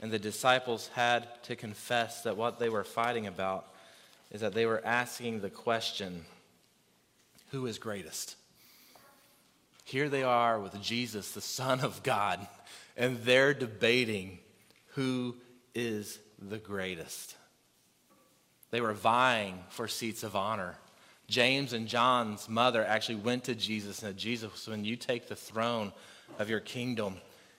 And 0.00 0.10
the 0.10 0.18
disciples 0.18 0.88
had 0.94 1.28
to 1.44 1.56
confess 1.56 2.22
that 2.22 2.36
what 2.36 2.58
they 2.58 2.68
were 2.68 2.84
fighting 2.84 3.26
about 3.26 3.66
is 4.30 4.40
that 4.40 4.54
they 4.54 4.66
were 4.66 4.84
asking 4.84 5.40
the 5.40 5.50
question 5.50 6.24
who 7.50 7.66
is 7.66 7.78
greatest? 7.78 8.36
Here 9.84 10.08
they 10.08 10.22
are 10.22 10.58
with 10.60 10.80
Jesus, 10.80 11.32
the 11.32 11.40
Son 11.40 11.80
of 11.80 12.02
God, 12.02 12.46
and 12.96 13.18
they're 13.24 13.54
debating 13.54 14.38
who 14.94 15.36
is 15.74 16.18
the 16.38 16.58
greatest. 16.58 17.34
They 18.70 18.80
were 18.80 18.92
vying 18.92 19.64
for 19.68 19.88
seats 19.88 20.22
of 20.22 20.36
honor. 20.36 20.76
James 21.30 21.72
and 21.72 21.86
John's 21.86 22.48
mother 22.48 22.84
actually 22.84 23.14
went 23.14 23.44
to 23.44 23.54
Jesus 23.54 24.02
and 24.02 24.08
said, 24.08 24.16
Jesus, 24.18 24.66
when 24.66 24.84
you 24.84 24.96
take 24.96 25.28
the 25.28 25.36
throne 25.36 25.92
of 26.40 26.50
your 26.50 26.60
kingdom, 26.60 27.14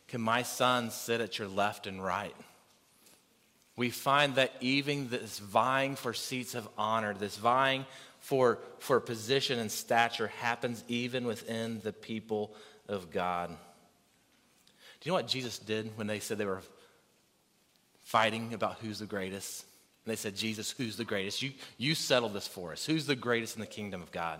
can 0.09 0.19
my 0.19 0.43
son 0.43 0.91
sit 0.91 1.21
at 1.21 1.39
your 1.39 1.47
left 1.47 1.87
and 1.87 2.03
right? 2.03 2.35
We 3.77 3.89
find 3.89 4.35
that 4.35 4.53
even 4.59 5.09
this 5.09 5.39
vying 5.39 5.95
for 5.95 6.13
seats 6.13 6.53
of 6.53 6.67
honor, 6.77 7.13
this 7.13 7.37
vying 7.37 7.85
for, 8.19 8.59
for 8.79 8.99
position 8.99 9.57
and 9.57 9.71
stature 9.71 10.27
happens 10.27 10.83
even 10.89 11.25
within 11.25 11.79
the 11.81 11.93
people 11.93 12.53
of 12.89 13.09
God. 13.09 13.49
Do 13.49 13.55
you 15.03 15.11
know 15.11 15.15
what 15.15 15.27
Jesus 15.29 15.57
did 15.57 15.97
when 15.97 16.07
they 16.07 16.19
said 16.19 16.37
they 16.37 16.45
were 16.45 16.61
fighting 18.03 18.53
about 18.53 18.79
who's 18.81 18.99
the 18.99 19.05
greatest? 19.05 19.65
And 20.05 20.11
they 20.11 20.15
said, 20.15 20.35
Jesus, 20.35 20.71
who's 20.71 20.97
the 20.97 21.05
greatest? 21.05 21.41
You, 21.41 21.51
you 21.77 21.93
settle 21.93 22.29
this 22.29 22.47
for 22.47 22.71
us. 22.71 22.85
Who's 22.85 23.05
the 23.05 23.15
greatest 23.15 23.55
in 23.55 23.61
the 23.61 23.67
kingdom 23.67 24.01
of 24.01 24.11
God? 24.11 24.39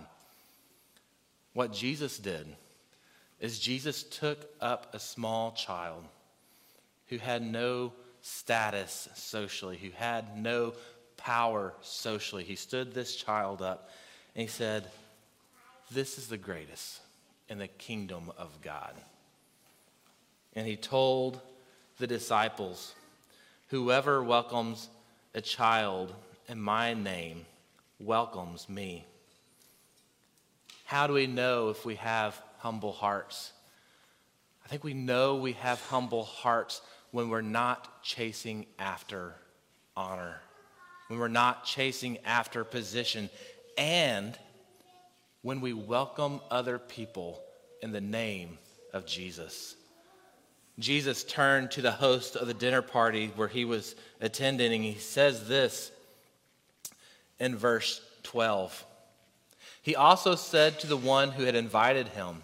What 1.54 1.74
Jesus 1.74 2.18
did 2.18 2.48
is 3.40 3.60
Jesus 3.60 4.04
took 4.04 4.50
up 4.60 4.94
a 4.94 5.00
small 5.00 5.52
child 5.52 6.06
who 7.08 7.18
had 7.18 7.42
no 7.42 7.94
status 8.22 9.10
socially, 9.16 9.78
who 9.78 9.90
had 9.92 10.38
no 10.38 10.74
power 11.18 11.74
socially. 11.82 12.44
He 12.44 12.56
stood 12.56 12.94
this 12.94 13.16
child 13.16 13.62
up 13.62 13.90
and 14.36 14.44
he 14.44 14.48
said, 14.48 14.86
This 15.92 16.18
is 16.18 16.28
the 16.28 16.38
greatest 16.38 17.02
in 17.50 17.58
the 17.58 17.68
kingdom 17.68 18.32
of 18.38 18.62
God. 18.62 18.94
And 20.56 20.66
he 20.66 20.78
told 20.78 21.40
the 21.98 22.08
disciples, 22.08 22.94
Whoever 23.68 24.24
welcomes 24.24 24.90
a 25.34 25.42
child 25.42 26.14
in 26.48 26.60
my 26.60 26.94
name 26.94 27.46
welcomes 28.00 28.68
me. 28.68 29.06
How 30.86 31.08
do 31.08 31.14
we 31.14 31.28
know 31.28 31.70
if 31.70 31.86
we 31.86 31.96
have 31.96 32.42
humble 32.58 32.92
hearts? 32.92 33.54
I 34.66 34.68
think 34.68 34.84
we 34.84 34.94
know 34.94 35.38
we 35.38 35.54
have 35.54 35.80
humble 35.82 36.26
hearts 36.26 36.82
when 37.12 37.30
we're 37.30 37.42
not 37.42 38.04
chasing 38.04 38.66
after 38.78 39.36
honor, 39.96 40.42
when 41.08 41.20
we're 41.20 41.30
not 41.30 41.64
chasing 41.64 42.18
after 42.26 42.64
position, 42.66 43.30
and 43.78 44.38
when 45.44 45.62
we 45.62 45.72
welcome 45.72 46.42
other 46.50 46.78
people 46.78 47.42
in 47.82 47.92
the 47.92 48.02
name 48.02 48.58
of 48.94 49.06
Jesus. 49.06 49.76
Jesus 50.82 51.24
turned 51.24 51.72
to 51.72 51.82
the 51.82 51.92
host 51.92 52.36
of 52.36 52.48
the 52.48 52.54
dinner 52.54 52.82
party 52.82 53.32
where 53.36 53.48
he 53.48 53.66
was 53.66 53.96
attending, 54.20 54.74
and 54.74 54.84
he 54.84 54.96
says 54.96 55.48
this 55.48 55.92
in 57.40 57.56
verse 57.56 58.02
12. 58.24 58.86
He 59.82 59.96
also 59.96 60.36
said 60.36 60.80
to 60.80 60.88
the 60.88 60.98
one 60.98 61.32
who 61.32 61.44
had 61.44 61.56
invited 61.56 62.10
him, 62.10 62.44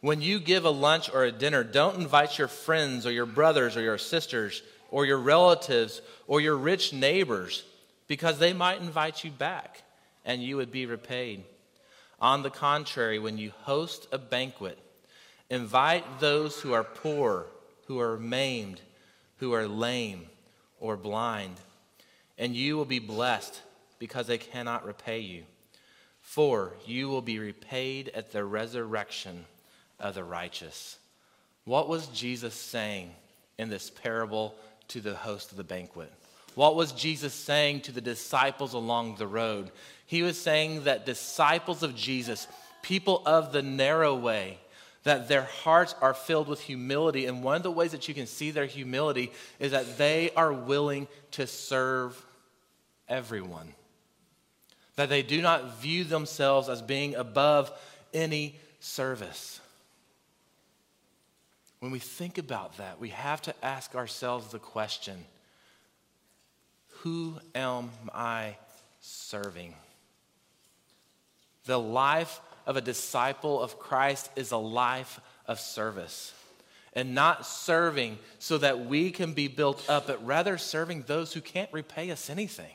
When 0.00 0.20
you 0.20 0.38
give 0.38 0.64
a 0.64 0.70
lunch 0.70 1.10
or 1.12 1.24
a 1.24 1.32
dinner, 1.32 1.64
don't 1.64 1.96
invite 1.96 2.38
your 2.38 2.48
friends 2.48 3.06
or 3.06 3.10
your 3.10 3.26
brothers 3.26 3.76
or 3.76 3.80
your 3.80 3.98
sisters 3.98 4.62
or 4.90 5.06
your 5.06 5.18
relatives 5.18 6.02
or 6.26 6.40
your 6.40 6.56
rich 6.56 6.92
neighbors, 6.92 7.64
because 8.06 8.38
they 8.38 8.52
might 8.52 8.80
invite 8.80 9.24
you 9.24 9.30
back 9.30 9.82
and 10.24 10.42
you 10.42 10.56
would 10.56 10.70
be 10.70 10.86
repaid. 10.86 11.44
On 12.20 12.42
the 12.42 12.50
contrary, 12.50 13.18
when 13.18 13.38
you 13.38 13.52
host 13.62 14.06
a 14.12 14.18
banquet, 14.18 14.78
invite 15.50 16.20
those 16.20 16.60
who 16.60 16.72
are 16.72 16.84
poor 16.84 17.46
who 17.86 18.00
are 18.00 18.18
maimed, 18.18 18.80
who 19.38 19.52
are 19.52 19.68
lame 19.68 20.26
or 20.80 20.96
blind, 20.96 21.56
and 22.38 22.54
you 22.54 22.76
will 22.76 22.84
be 22.84 22.98
blessed 22.98 23.60
because 23.98 24.26
they 24.26 24.38
cannot 24.38 24.84
repay 24.84 25.20
you. 25.20 25.44
For 26.20 26.72
you 26.84 27.08
will 27.08 27.22
be 27.22 27.38
repaid 27.38 28.10
at 28.14 28.32
the 28.32 28.44
resurrection 28.44 29.44
of 29.98 30.14
the 30.14 30.24
righteous. 30.24 30.98
What 31.64 31.88
was 31.88 32.08
Jesus 32.08 32.54
saying 32.54 33.10
in 33.58 33.68
this 33.68 33.90
parable 33.90 34.54
to 34.88 35.00
the 35.00 35.14
host 35.14 35.50
of 35.50 35.56
the 35.56 35.64
banquet? 35.64 36.12
What 36.54 36.74
was 36.74 36.92
Jesus 36.92 37.34
saying 37.34 37.82
to 37.82 37.92
the 37.92 38.00
disciples 38.00 38.72
along 38.72 39.16
the 39.16 39.26
road? 39.26 39.70
He 40.06 40.22
was 40.22 40.40
saying 40.40 40.84
that 40.84 41.06
disciples 41.06 41.82
of 41.82 41.94
Jesus, 41.94 42.48
people 42.82 43.22
of 43.26 43.52
the 43.52 43.62
narrow 43.62 44.14
way, 44.14 44.58
that 45.06 45.28
their 45.28 45.44
hearts 45.44 45.94
are 46.00 46.12
filled 46.12 46.48
with 46.48 46.60
humility. 46.60 47.26
And 47.26 47.40
one 47.40 47.54
of 47.54 47.62
the 47.62 47.70
ways 47.70 47.92
that 47.92 48.08
you 48.08 48.14
can 48.14 48.26
see 48.26 48.50
their 48.50 48.66
humility 48.66 49.30
is 49.60 49.70
that 49.70 49.98
they 49.98 50.32
are 50.34 50.52
willing 50.52 51.06
to 51.30 51.46
serve 51.46 52.20
everyone. 53.08 53.72
That 54.96 55.08
they 55.08 55.22
do 55.22 55.40
not 55.40 55.78
view 55.78 56.02
themselves 56.02 56.68
as 56.68 56.82
being 56.82 57.14
above 57.14 57.70
any 58.12 58.58
service. 58.80 59.60
When 61.78 61.92
we 61.92 62.00
think 62.00 62.36
about 62.36 62.76
that, 62.78 62.98
we 62.98 63.10
have 63.10 63.40
to 63.42 63.54
ask 63.64 63.94
ourselves 63.94 64.48
the 64.48 64.58
question 64.58 65.24
Who 67.02 67.38
am 67.54 67.90
I 68.12 68.56
serving? 68.98 69.72
The 71.64 71.78
life 71.78 72.40
of 72.66 72.76
a 72.76 72.80
disciple 72.80 73.60
of 73.60 73.78
Christ 73.78 74.30
is 74.36 74.50
a 74.50 74.56
life 74.56 75.20
of 75.46 75.60
service. 75.60 76.34
And 76.92 77.14
not 77.14 77.46
serving 77.46 78.18
so 78.38 78.58
that 78.58 78.86
we 78.86 79.10
can 79.10 79.34
be 79.34 79.48
built 79.48 79.88
up, 79.88 80.06
but 80.06 80.24
rather 80.26 80.58
serving 80.58 81.02
those 81.02 81.32
who 81.32 81.40
can't 81.40 81.72
repay 81.72 82.10
us 82.10 82.30
anything. 82.30 82.74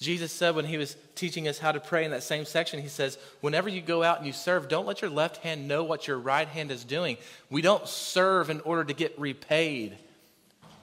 Jesus 0.00 0.32
said 0.32 0.54
when 0.54 0.64
he 0.64 0.78
was 0.78 0.96
teaching 1.14 1.46
us 1.46 1.58
how 1.58 1.72
to 1.72 1.80
pray 1.80 2.06
in 2.06 2.10
that 2.12 2.22
same 2.22 2.46
section, 2.46 2.80
he 2.80 2.88
says, 2.88 3.18
Whenever 3.42 3.68
you 3.68 3.82
go 3.82 4.02
out 4.02 4.16
and 4.16 4.26
you 4.26 4.32
serve, 4.32 4.68
don't 4.68 4.86
let 4.86 5.02
your 5.02 5.10
left 5.10 5.38
hand 5.38 5.68
know 5.68 5.84
what 5.84 6.08
your 6.08 6.18
right 6.18 6.48
hand 6.48 6.70
is 6.70 6.84
doing. 6.84 7.18
We 7.50 7.60
don't 7.60 7.86
serve 7.86 8.48
in 8.48 8.60
order 8.62 8.84
to 8.84 8.94
get 8.94 9.18
repaid. 9.20 9.98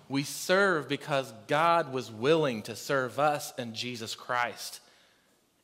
We 0.07 0.21
serve 0.21 0.87
because 0.87 1.33
God 1.47 1.91
was 1.91 2.11
willing 2.11 2.61
to 2.63 2.75
serve 2.75 3.17
us 3.17 3.53
in 3.57 3.73
Jesus 3.73 4.13
Christ. 4.13 4.81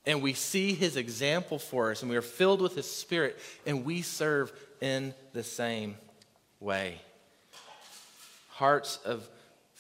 And 0.06 0.22
we 0.22 0.34
see 0.34 0.74
his 0.74 0.98
example 0.98 1.60
for 1.60 1.92
us, 1.92 2.02
and 2.02 2.12
we 2.12 2.18
are 2.18 2.22
filled 2.22 2.62
with 2.62 2.76
his 2.76 2.90
spirit, 2.90 3.40
and 3.66 3.86
we 3.86 4.02
serve 4.02 4.52
in 4.82 5.14
the 5.32 5.44
same 5.44 5.96
way. 6.60 7.00
Hearts 8.50 9.00
of 9.06 9.30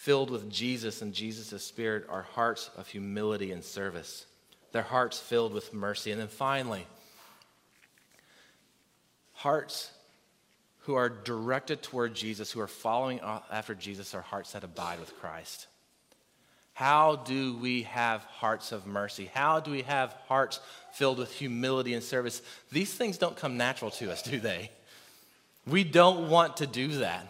filled 0.03 0.29
with 0.29 0.51
Jesus 0.51 1.01
and 1.01 1.13
Jesus' 1.13 1.63
Spirit 1.63 2.05
are 2.09 2.23
hearts 2.23 2.69
of 2.75 2.89
humility 2.89 3.53
and 3.53 3.63
service. 3.63 4.25
Their 4.73 4.81
hearts 4.81 5.17
filled 5.17 5.53
with 5.53 5.73
mercy. 5.73 6.11
And 6.11 6.19
then 6.19 6.27
finally, 6.27 6.85
hearts 9.31 9.91
who 10.79 10.95
are 10.95 11.07
directed 11.07 11.81
toward 11.81 12.13
Jesus, 12.15 12.51
who 12.51 12.59
are 12.59 12.67
following 12.67 13.21
after 13.49 13.73
Jesus, 13.73 14.13
are 14.13 14.21
hearts 14.21 14.51
that 14.51 14.65
abide 14.65 14.99
with 14.99 15.17
Christ. 15.21 15.67
How 16.73 17.17
do 17.17 17.55
we 17.57 17.83
have 17.83 18.23
hearts 18.23 18.71
of 18.71 18.87
mercy? 18.87 19.29
How 19.33 19.59
do 19.59 19.71
we 19.71 19.83
have 19.83 20.13
hearts 20.27 20.59
filled 20.91 21.19
with 21.19 21.31
humility 21.31 21.93
and 21.93 22.03
service? 22.03 22.41
These 22.71 22.93
things 22.93 23.17
don't 23.17 23.37
come 23.37 23.57
natural 23.57 23.91
to 23.91 24.11
us, 24.11 24.21
do 24.23 24.39
they? 24.39 24.71
We 25.67 25.83
don't 25.83 26.29
want 26.29 26.57
to 26.57 26.67
do 26.67 26.87
that. 26.99 27.27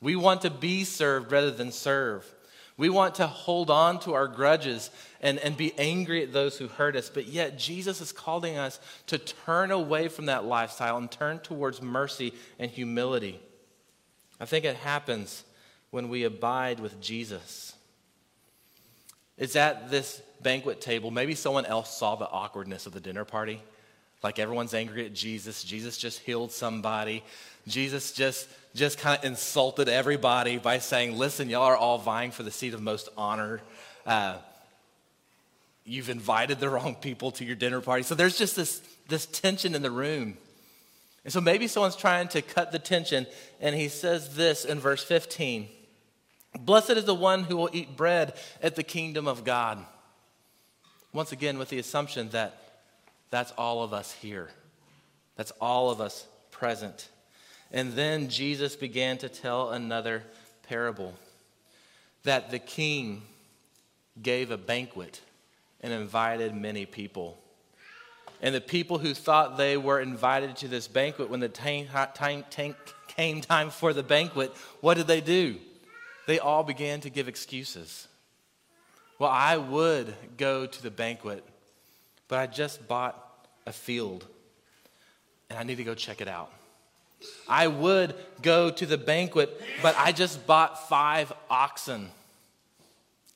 We 0.00 0.16
want 0.16 0.42
to 0.42 0.50
be 0.50 0.84
served 0.84 1.32
rather 1.32 1.50
than 1.50 1.72
serve. 1.72 2.30
We 2.76 2.90
want 2.90 3.14
to 3.16 3.28
hold 3.28 3.70
on 3.70 4.00
to 4.00 4.14
our 4.14 4.26
grudges 4.26 4.90
and, 5.22 5.38
and 5.38 5.56
be 5.56 5.72
angry 5.78 6.24
at 6.24 6.32
those 6.32 6.58
who 6.58 6.66
hurt 6.66 6.96
us. 6.96 7.08
But 7.08 7.28
yet, 7.28 7.56
Jesus 7.56 8.00
is 8.00 8.10
calling 8.10 8.58
us 8.58 8.80
to 9.06 9.16
turn 9.16 9.70
away 9.70 10.08
from 10.08 10.26
that 10.26 10.44
lifestyle 10.44 10.96
and 10.96 11.08
turn 11.08 11.38
towards 11.38 11.80
mercy 11.80 12.34
and 12.58 12.70
humility. 12.70 13.40
I 14.40 14.44
think 14.44 14.64
it 14.64 14.76
happens 14.76 15.44
when 15.90 16.08
we 16.08 16.24
abide 16.24 16.80
with 16.80 17.00
Jesus. 17.00 17.73
It's 19.36 19.56
at 19.56 19.90
this 19.90 20.22
banquet 20.42 20.80
table. 20.80 21.10
Maybe 21.10 21.34
someone 21.34 21.66
else 21.66 21.96
saw 21.96 22.14
the 22.14 22.28
awkwardness 22.28 22.86
of 22.86 22.92
the 22.92 23.00
dinner 23.00 23.24
party. 23.24 23.62
Like 24.22 24.38
everyone's 24.38 24.74
angry 24.74 25.04
at 25.04 25.12
Jesus. 25.12 25.64
Jesus 25.64 25.98
just 25.98 26.20
healed 26.20 26.52
somebody. 26.52 27.24
Jesus 27.66 28.12
just 28.12 28.48
just 28.74 28.98
kind 28.98 29.18
of 29.18 29.24
insulted 29.24 29.88
everybody 29.88 30.58
by 30.58 30.78
saying, 30.78 31.16
Listen, 31.16 31.48
y'all 31.48 31.62
are 31.62 31.76
all 31.76 31.98
vying 31.98 32.30
for 32.30 32.42
the 32.42 32.50
seat 32.50 32.74
of 32.74 32.82
most 32.82 33.08
honor. 33.16 33.60
Uh, 34.06 34.36
you've 35.84 36.10
invited 36.10 36.58
the 36.58 36.68
wrong 36.68 36.94
people 36.94 37.30
to 37.32 37.44
your 37.44 37.56
dinner 37.56 37.80
party. 37.80 38.02
So 38.02 38.14
there's 38.14 38.36
just 38.36 38.56
this, 38.56 38.80
this 39.08 39.26
tension 39.26 39.74
in 39.74 39.82
the 39.82 39.90
room. 39.90 40.36
And 41.24 41.32
so 41.32 41.40
maybe 41.40 41.68
someone's 41.68 41.96
trying 41.96 42.28
to 42.28 42.42
cut 42.42 42.72
the 42.72 42.78
tension, 42.78 43.26
and 43.60 43.74
he 43.74 43.88
says 43.88 44.34
this 44.34 44.64
in 44.64 44.78
verse 44.78 45.02
15 45.02 45.68
Blessed 46.60 46.90
is 46.90 47.04
the 47.04 47.14
one 47.14 47.44
who 47.44 47.56
will 47.56 47.70
eat 47.72 47.96
bread 47.96 48.34
at 48.62 48.76
the 48.76 48.82
kingdom 48.82 49.26
of 49.26 49.44
God. 49.44 49.84
Once 51.12 51.32
again, 51.32 51.58
with 51.58 51.68
the 51.68 51.78
assumption 51.78 52.28
that 52.30 52.58
that's 53.30 53.52
all 53.58 53.82
of 53.82 53.92
us 53.92 54.12
here, 54.12 54.48
that's 55.36 55.52
all 55.60 55.90
of 55.90 56.00
us 56.00 56.26
present. 56.50 57.08
And 57.72 57.92
then 57.92 58.28
Jesus 58.28 58.76
began 58.76 59.18
to 59.18 59.28
tell 59.28 59.70
another 59.70 60.22
parable 60.68 61.14
that 62.22 62.50
the 62.50 62.58
king 62.58 63.22
gave 64.22 64.50
a 64.50 64.56
banquet 64.56 65.20
and 65.80 65.92
invited 65.92 66.54
many 66.54 66.86
people. 66.86 67.38
And 68.40 68.54
the 68.54 68.60
people 68.60 68.98
who 68.98 69.14
thought 69.14 69.56
they 69.56 69.76
were 69.76 70.00
invited 70.00 70.56
to 70.56 70.68
this 70.68 70.86
banquet, 70.86 71.30
when 71.30 71.40
the 71.40 71.48
time, 71.48 71.88
came 73.08 73.40
time 73.40 73.70
for 73.70 73.92
the 73.92 74.02
banquet, 74.02 74.52
what 74.80 74.96
did 74.96 75.06
they 75.06 75.20
do? 75.20 75.56
They 76.26 76.38
all 76.38 76.62
began 76.62 77.00
to 77.02 77.10
give 77.10 77.28
excuses. 77.28 78.08
Well, 79.18 79.30
I 79.30 79.56
would 79.56 80.14
go 80.36 80.66
to 80.66 80.82
the 80.82 80.90
banquet, 80.90 81.44
but 82.28 82.38
I 82.38 82.46
just 82.46 82.88
bought 82.88 83.20
a 83.66 83.72
field 83.72 84.26
and 85.50 85.58
I 85.58 85.62
need 85.62 85.76
to 85.76 85.84
go 85.84 85.94
check 85.94 86.20
it 86.20 86.28
out. 86.28 86.50
I 87.48 87.68
would 87.68 88.14
go 88.42 88.70
to 88.70 88.86
the 88.86 88.98
banquet, 88.98 89.60
but 89.82 89.94
I 89.98 90.12
just 90.12 90.46
bought 90.46 90.88
five 90.88 91.32
oxen 91.48 92.10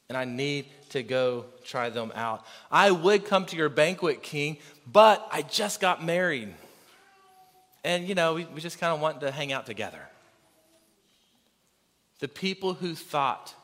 and 0.09 0.17
I 0.17 0.25
need 0.25 0.67
to 0.91 1.03
go 1.03 1.45
try 1.65 1.91
them 1.91 2.13
out. 2.15 2.45
I 2.71 2.91
would 2.91 3.27
come 3.27 3.45
to 3.47 3.57
your 3.57 3.69
banquet, 3.69 4.23
King, 4.23 4.57
but 4.91 5.27
I 5.31 5.43
just 5.43 5.81
got 5.81 6.05
married. 6.05 6.53
And, 7.85 8.09
you 8.09 8.15
know, 8.15 8.35
we, 8.35 8.47
we 8.47 8.61
just 8.61 8.79
kind 8.81 8.93
of 8.93 9.01
want 9.01 9.21
to 9.21 9.31
hang 9.31 9.53
out 9.53 9.67
together. 9.67 10.01
The 12.19 12.29
people 12.29 12.75
who 12.75 12.95
thought 12.95 13.55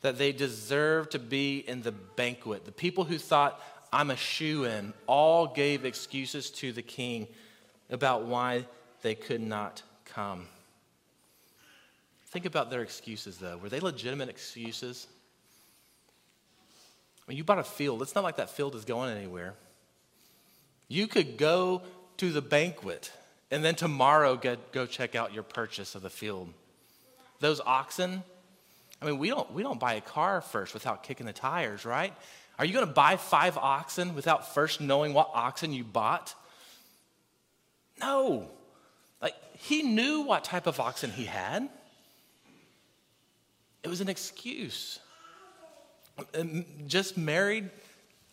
that 0.00 0.18
they 0.18 0.32
deserved 0.32 1.12
to 1.12 1.18
be 1.18 1.58
in 1.58 1.82
the 1.82 1.92
banquet, 1.92 2.64
the 2.64 2.72
people 2.72 3.04
who 3.04 3.18
thought, 3.18 3.60
I'm 3.92 4.10
a 4.10 4.16
shoe 4.16 4.64
in, 4.64 4.94
all 5.06 5.46
gave 5.46 5.84
excuses 5.84 6.50
to 6.52 6.72
the 6.72 6.82
king 6.82 7.26
about 7.90 8.24
why 8.24 8.66
they 9.02 9.14
could 9.14 9.42
not 9.42 9.82
come. 10.04 10.46
Think 12.28 12.46
about 12.46 12.70
their 12.70 12.82
excuses, 12.82 13.38
though. 13.38 13.58
Were 13.58 13.68
they 13.68 13.80
legitimate 13.80 14.28
excuses? 14.28 15.06
I 17.26 17.30
mean, 17.30 17.36
you 17.36 17.44
bought 17.44 17.58
a 17.58 17.64
field. 17.64 18.02
It's 18.02 18.14
not 18.14 18.24
like 18.24 18.36
that 18.36 18.50
field 18.50 18.74
is 18.74 18.84
going 18.84 19.14
anywhere. 19.14 19.54
You 20.88 21.06
could 21.06 21.36
go 21.36 21.82
to 22.18 22.30
the 22.30 22.42
banquet 22.42 23.12
and 23.50 23.64
then 23.64 23.74
tomorrow 23.74 24.36
go 24.72 24.86
check 24.86 25.14
out 25.14 25.34
your 25.34 25.42
purchase 25.42 25.94
of 25.94 26.02
the 26.02 26.10
field. 26.10 26.52
Those 27.40 27.60
oxen, 27.60 28.22
I 29.02 29.06
mean, 29.06 29.18
we 29.18 29.28
don't, 29.28 29.50
we 29.52 29.62
don't 29.62 29.80
buy 29.80 29.94
a 29.94 30.00
car 30.00 30.40
first 30.40 30.74
without 30.74 31.02
kicking 31.02 31.26
the 31.26 31.32
tires, 31.32 31.84
right? 31.84 32.14
Are 32.58 32.64
you 32.66 32.74
going 32.74 32.86
to 32.86 32.92
buy 32.92 33.16
five 33.16 33.56
oxen 33.56 34.14
without 34.14 34.54
first 34.54 34.80
knowing 34.80 35.14
what 35.14 35.30
oxen 35.32 35.72
you 35.72 35.82
bought? 35.82 36.34
No. 37.98 38.48
Like, 39.22 39.34
he 39.56 39.82
knew 39.82 40.20
what 40.20 40.44
type 40.44 40.66
of 40.66 40.78
oxen 40.78 41.10
he 41.10 41.24
had. 41.24 41.68
It 43.82 43.88
was 43.88 44.02
an 44.02 44.10
excuse. 44.10 44.98
Just 46.86 47.16
married, 47.16 47.70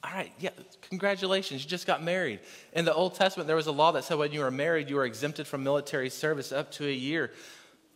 all 0.03 0.11
right, 0.11 0.33
yeah, 0.39 0.49
congratulations, 0.89 1.63
you 1.63 1.69
just 1.69 1.87
got 1.87 2.03
married. 2.03 2.41
In 2.73 2.83
the 2.83 2.93
Old 2.93 3.15
Testament, 3.15 3.47
there 3.47 3.55
was 3.55 3.67
a 3.67 3.71
law 3.71 3.93
that 3.93 4.03
said 4.03 4.17
when 4.17 4.33
you 4.33 4.41
were 4.41 4.51
married, 4.51 4.89
you 4.89 4.97
were 4.97 5.05
exempted 5.05 5.47
from 5.47 5.63
military 5.63 6.09
service 6.09 6.51
up 6.51 6.69
to 6.73 6.85
a 6.85 6.91
year. 6.91 7.31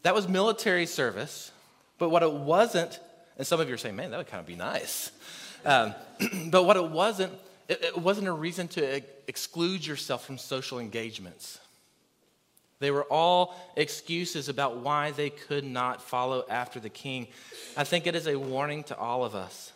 That 0.03 0.15
was 0.15 0.27
military 0.27 0.85
service, 0.85 1.51
but 1.97 2.09
what 2.09 2.23
it 2.23 2.31
wasn't, 2.31 2.99
and 3.37 3.45
some 3.45 3.59
of 3.59 3.67
you 3.67 3.75
are 3.75 3.77
saying, 3.77 3.95
man, 3.95 4.11
that 4.11 4.17
would 4.17 4.27
kind 4.27 4.41
of 4.41 4.47
be 4.47 4.55
nice. 4.55 5.11
Um, 5.65 5.93
but 6.47 6.63
what 6.63 6.77
it 6.77 6.89
wasn't, 6.89 7.33
it, 7.67 7.83
it 7.83 7.97
wasn't 7.97 8.27
a 8.27 8.33
reason 8.33 8.67
to 8.69 9.01
exclude 9.27 9.85
yourself 9.85 10.25
from 10.25 10.37
social 10.37 10.79
engagements. 10.79 11.59
They 12.79 12.89
were 12.89 13.03
all 13.03 13.55
excuses 13.75 14.49
about 14.49 14.77
why 14.77 15.11
they 15.11 15.29
could 15.29 15.63
not 15.63 16.01
follow 16.01 16.43
after 16.49 16.79
the 16.79 16.89
king. 16.89 17.27
I 17.77 17.83
think 17.83 18.07
it 18.07 18.15
is 18.15 18.27
a 18.27 18.39
warning 18.39 18.83
to 18.85 18.97
all 18.97 19.23
of 19.23 19.35
us 19.35 19.71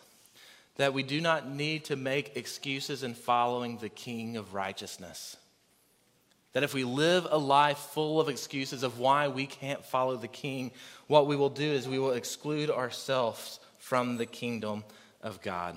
that 0.76 0.92
we 0.92 1.02
do 1.02 1.20
not 1.20 1.48
need 1.48 1.84
to 1.84 1.96
make 1.96 2.36
excuses 2.36 3.02
in 3.02 3.14
following 3.14 3.78
the 3.78 3.88
king 3.88 4.36
of 4.36 4.54
righteousness. 4.54 5.36
That 6.56 6.62
if 6.62 6.72
we 6.72 6.84
live 6.84 7.26
a 7.28 7.36
life 7.36 7.76
full 7.76 8.18
of 8.18 8.30
excuses 8.30 8.82
of 8.82 8.98
why 8.98 9.28
we 9.28 9.44
can't 9.44 9.84
follow 9.84 10.16
the 10.16 10.26
king, 10.26 10.70
what 11.06 11.26
we 11.26 11.36
will 11.36 11.50
do 11.50 11.70
is 11.70 11.86
we 11.86 11.98
will 11.98 12.12
exclude 12.12 12.70
ourselves 12.70 13.60
from 13.76 14.16
the 14.16 14.24
kingdom 14.24 14.82
of 15.20 15.42
God. 15.42 15.76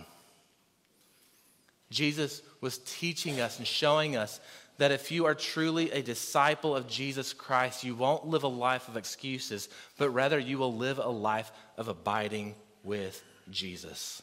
Jesus 1.91 2.41
was 2.61 2.77
teaching 2.77 3.41
us 3.41 3.57
and 3.57 3.67
showing 3.67 4.15
us 4.15 4.39
that 4.77 4.93
if 4.93 5.11
you 5.11 5.25
are 5.25 5.35
truly 5.35 5.91
a 5.91 6.01
disciple 6.01 6.73
of 6.73 6.87
Jesus 6.87 7.33
Christ, 7.33 7.83
you 7.83 7.93
won't 7.93 8.27
live 8.27 8.43
a 8.43 8.47
life 8.47 8.87
of 8.87 8.95
excuses, 8.95 9.67
but 9.97 10.11
rather 10.11 10.39
you 10.39 10.57
will 10.57 10.73
live 10.73 10.97
a 10.97 11.09
life 11.09 11.51
of 11.75 11.89
abiding 11.89 12.55
with 12.85 13.21
Jesus. 13.51 14.21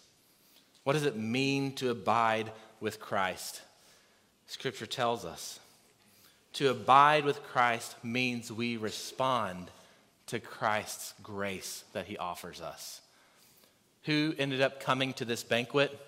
What 0.85 0.95
does 0.95 1.05
it 1.05 1.19
mean 1.19 1.75
to 1.75 1.90
abide 1.90 2.51
with 2.81 2.99
Christ? 2.99 3.61
Scripture 4.47 4.87
tells 4.87 5.27
us. 5.27 5.61
To 6.57 6.71
abide 6.71 7.25
with 7.25 7.42
Christ 7.42 7.97
means 8.03 8.53
we 8.53 8.77
respond 8.77 9.71
to 10.27 10.40
Christ's 10.40 11.14
grace 11.23 11.85
that 11.92 12.07
he 12.07 12.16
offers 12.16 12.61
us. 12.61 13.01
Who 14.05 14.35
ended 14.38 14.61
up 14.61 14.81
coming 14.81 15.12
to 15.14 15.25
this 15.25 15.42
banquet? 15.42 15.99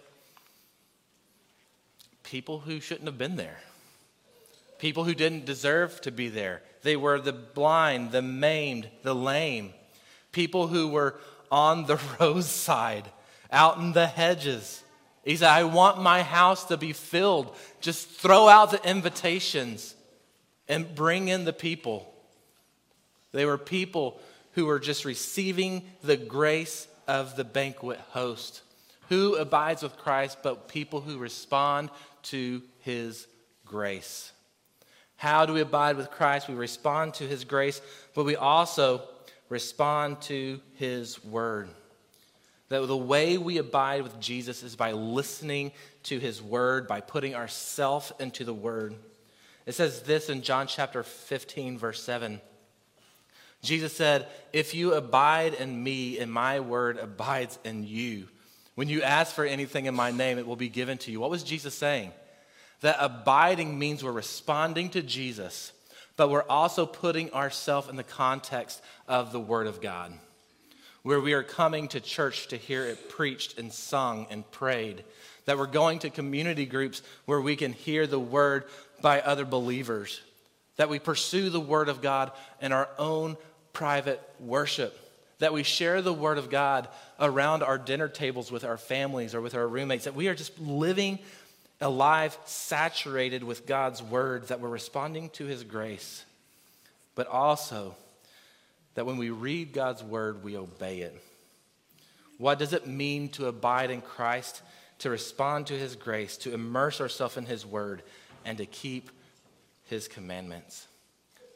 People 2.22 2.60
who 2.60 2.80
shouldn't 2.80 3.06
have 3.06 3.18
been 3.18 3.36
there 3.36 3.58
people 4.78 5.04
who 5.04 5.14
didn't 5.14 5.44
deserve 5.44 6.00
to 6.02 6.10
be 6.10 6.28
there. 6.28 6.62
They 6.82 6.96
were 6.96 7.20
the 7.20 7.32
blind, 7.32 8.12
the 8.12 8.22
maimed, 8.22 8.88
the 9.02 9.14
lame, 9.14 9.74
people 10.32 10.68
who 10.68 10.88
were 10.88 11.18
on 11.50 11.86
the 11.86 12.00
roadside, 12.20 13.04
out 13.50 13.78
in 13.78 13.92
the 13.92 14.06
hedges, 14.06 14.82
He 15.24 15.36
said, 15.36 15.48
I 15.48 15.64
want 15.64 16.02
my 16.02 16.22
house 16.22 16.64
to 16.66 16.76
be 16.76 16.92
filled. 16.92 17.54
Just 17.80 18.08
throw 18.08 18.48
out 18.48 18.70
the 18.70 18.88
invitations 18.88 19.94
and 20.68 20.94
bring 20.94 21.28
in 21.28 21.44
the 21.44 21.52
people. 21.52 22.12
They 23.32 23.44
were 23.44 23.58
people 23.58 24.20
who 24.52 24.66
were 24.66 24.78
just 24.78 25.04
receiving 25.04 25.82
the 26.02 26.16
grace 26.16 26.88
of 27.06 27.36
the 27.36 27.44
banquet 27.44 28.00
host. 28.10 28.62
Who 29.08 29.36
abides 29.36 29.82
with 29.82 29.96
Christ 29.96 30.38
but 30.42 30.68
people 30.68 31.00
who 31.00 31.18
respond 31.18 31.90
to 32.24 32.62
his 32.80 33.26
grace? 33.64 34.32
How 35.16 35.46
do 35.46 35.52
we 35.52 35.60
abide 35.60 35.96
with 35.96 36.10
Christ? 36.10 36.48
We 36.48 36.54
respond 36.54 37.14
to 37.14 37.24
his 37.24 37.44
grace, 37.44 37.80
but 38.14 38.24
we 38.24 38.36
also 38.36 39.02
respond 39.48 40.20
to 40.22 40.60
his 40.74 41.22
word. 41.24 41.68
That 42.68 42.86
the 42.86 42.96
way 42.96 43.38
we 43.38 43.58
abide 43.58 44.02
with 44.02 44.20
Jesus 44.20 44.62
is 44.62 44.76
by 44.76 44.92
listening 44.92 45.72
to 46.04 46.18
his 46.18 46.42
word, 46.42 46.86
by 46.86 47.00
putting 47.00 47.34
ourself 47.34 48.12
into 48.20 48.44
the 48.44 48.54
word. 48.54 48.94
It 49.68 49.74
says 49.74 50.00
this 50.00 50.30
in 50.30 50.40
John 50.40 50.66
chapter 50.66 51.02
15, 51.02 51.76
verse 51.76 52.02
7. 52.02 52.40
Jesus 53.60 53.94
said, 53.94 54.26
If 54.50 54.74
you 54.74 54.94
abide 54.94 55.52
in 55.52 55.84
me 55.84 56.18
and 56.18 56.32
my 56.32 56.60
word 56.60 56.96
abides 56.96 57.58
in 57.64 57.86
you, 57.86 58.28
when 58.76 58.88
you 58.88 59.02
ask 59.02 59.34
for 59.34 59.44
anything 59.44 59.84
in 59.84 59.94
my 59.94 60.10
name, 60.10 60.38
it 60.38 60.46
will 60.46 60.56
be 60.56 60.70
given 60.70 60.96
to 60.98 61.12
you. 61.12 61.20
What 61.20 61.28
was 61.28 61.42
Jesus 61.42 61.74
saying? 61.74 62.12
That 62.80 62.96
abiding 62.98 63.78
means 63.78 64.02
we're 64.02 64.10
responding 64.10 64.88
to 64.90 65.02
Jesus, 65.02 65.72
but 66.16 66.30
we're 66.30 66.48
also 66.48 66.86
putting 66.86 67.30
ourselves 67.34 67.90
in 67.90 67.96
the 67.96 68.02
context 68.02 68.80
of 69.06 69.32
the 69.32 69.40
Word 69.40 69.66
of 69.66 69.82
God, 69.82 70.14
where 71.02 71.20
we 71.20 71.34
are 71.34 71.42
coming 71.42 71.88
to 71.88 72.00
church 72.00 72.48
to 72.48 72.56
hear 72.56 72.86
it 72.86 73.10
preached 73.10 73.58
and 73.58 73.70
sung 73.70 74.28
and 74.30 74.50
prayed, 74.50 75.04
that 75.44 75.58
we're 75.58 75.66
going 75.66 75.98
to 75.98 76.08
community 76.08 76.64
groups 76.64 77.02
where 77.26 77.40
we 77.42 77.54
can 77.54 77.74
hear 77.74 78.06
the 78.06 78.18
Word 78.18 78.64
by 79.00 79.20
other 79.20 79.44
believers, 79.44 80.20
that 80.76 80.88
we 80.88 80.98
pursue 80.98 81.50
the 81.50 81.60
Word 81.60 81.88
of 81.88 82.02
God 82.02 82.32
in 82.60 82.72
our 82.72 82.88
own 82.98 83.36
private 83.72 84.20
worship 84.40 84.98
that 85.38 85.52
we 85.52 85.62
share 85.62 86.02
the 86.02 86.12
Word 86.12 86.38
of 86.38 86.50
God 86.50 86.88
around 87.20 87.62
our 87.62 87.78
dinner 87.78 88.08
tables 88.08 88.50
with 88.50 88.64
our 88.64 88.76
families 88.76 89.34
or 89.34 89.40
with 89.40 89.54
our 89.54 89.66
roommates, 89.66 90.04
that 90.04 90.14
we 90.14 90.28
are 90.28 90.34
just 90.34 90.58
living 90.58 91.18
a 91.80 91.88
life 91.88 92.38
saturated 92.44 93.44
with 93.44 93.66
God's 93.66 94.02
Word, 94.02 94.48
that 94.48 94.60
we're 94.60 94.68
responding 94.68 95.30
to 95.30 95.46
His 95.46 95.62
grace, 95.62 96.24
but 97.14 97.28
also 97.28 97.94
that 98.94 99.06
when 99.06 99.16
we 99.16 99.30
read 99.30 99.72
God's 99.72 100.02
Word, 100.02 100.42
we 100.42 100.56
obey 100.56 101.00
it. 101.00 101.16
What 102.36 102.58
does 102.58 102.72
it 102.72 102.86
mean 102.86 103.28
to 103.30 103.46
abide 103.46 103.90
in 103.90 104.00
Christ, 104.00 104.62
to 105.00 105.10
respond 105.10 105.68
to 105.68 105.78
His 105.78 105.94
grace, 105.94 106.36
to 106.38 106.52
immerse 106.52 107.00
ourselves 107.00 107.36
in 107.36 107.46
His 107.46 107.64
Word, 107.64 108.02
and 108.48 108.58
to 108.58 108.66
keep 108.66 109.10
His 109.84 110.08
commandments? 110.08 110.86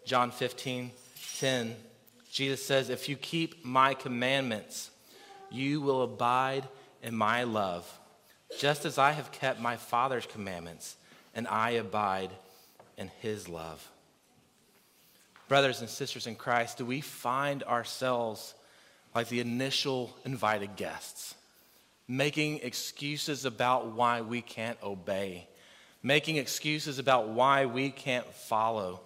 John 0.05 0.31
15, 0.31 0.91
10 1.39 1.77
Jesus 2.33 2.65
says, 2.65 2.89
If 2.89 3.11
you 3.11 3.17
keep 3.17 3.63
my 3.63 3.93
commandments, 3.93 4.91
you 5.51 5.83
will 5.83 6.03
abide 6.03 6.67
in 7.03 7.15
my 7.15 7.43
love, 7.43 7.87
just 8.59 8.87
as 8.87 8.97
I 8.97 9.13
have 9.13 9.31
kept 9.33 9.61
my 9.61 9.77
Father's 9.77 10.25
commandments, 10.25 10.97
and 11.35 11.47
I 11.47 11.73
abide 11.73 12.31
in 12.97 13.11
his 13.21 13.51
love. 13.51 13.87
Brothers 15.47 15.81
and 15.81 15.91
sisters 15.91 16.27
in 16.27 16.35
Christ, 16.35 16.79
do 16.79 16.87
we 16.87 17.03
find 17.03 17.63
ourselves 17.65 18.55
like 19.15 19.29
the 19.29 19.41
initial 19.41 20.17
invited 20.25 20.77
guests, 20.77 21.35
making 22.09 22.61
excuses 22.61 23.45
about 23.45 23.93
why 23.93 24.23
we 24.23 24.41
can't 24.41 24.83
obey, 24.83 25.47
making 26.03 26.37
excuses 26.37 26.99
about 26.99 27.29
why 27.29 27.67
we 27.67 27.91
can't 27.91 28.27
follow? 28.35 29.01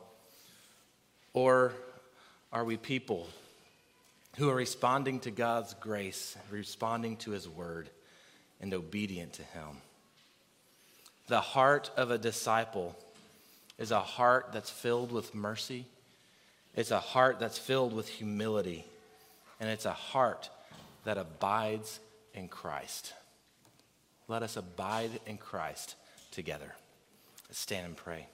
Or 1.32 1.72
are 2.52 2.64
we 2.64 2.76
people 2.76 3.28
who 4.36 4.48
are 4.48 4.54
responding 4.54 5.20
to 5.20 5.30
God's 5.30 5.74
grace, 5.74 6.36
responding 6.50 7.16
to 7.18 7.32
His 7.32 7.48
word, 7.48 7.90
and 8.60 8.72
obedient 8.72 9.34
to 9.34 9.42
Him? 9.42 9.82
The 11.28 11.40
heart 11.40 11.90
of 11.96 12.10
a 12.10 12.18
disciple 12.18 12.96
is 13.78 13.90
a 13.90 14.00
heart 14.00 14.50
that's 14.52 14.70
filled 14.70 15.12
with 15.12 15.34
mercy, 15.34 15.84
it's 16.74 16.90
a 16.90 17.00
heart 17.00 17.40
that's 17.40 17.58
filled 17.58 17.92
with 17.92 18.08
humility, 18.08 18.84
and 19.60 19.68
it's 19.68 19.86
a 19.86 19.92
heart 19.92 20.50
that 21.04 21.18
abides 21.18 22.00
in 22.34 22.48
Christ. 22.48 23.12
Let 24.28 24.42
us 24.42 24.56
abide 24.56 25.20
in 25.26 25.38
Christ 25.38 25.94
together. 26.30 26.72
Let's 27.48 27.60
stand 27.60 27.86
and 27.86 27.96
pray. 27.96 28.26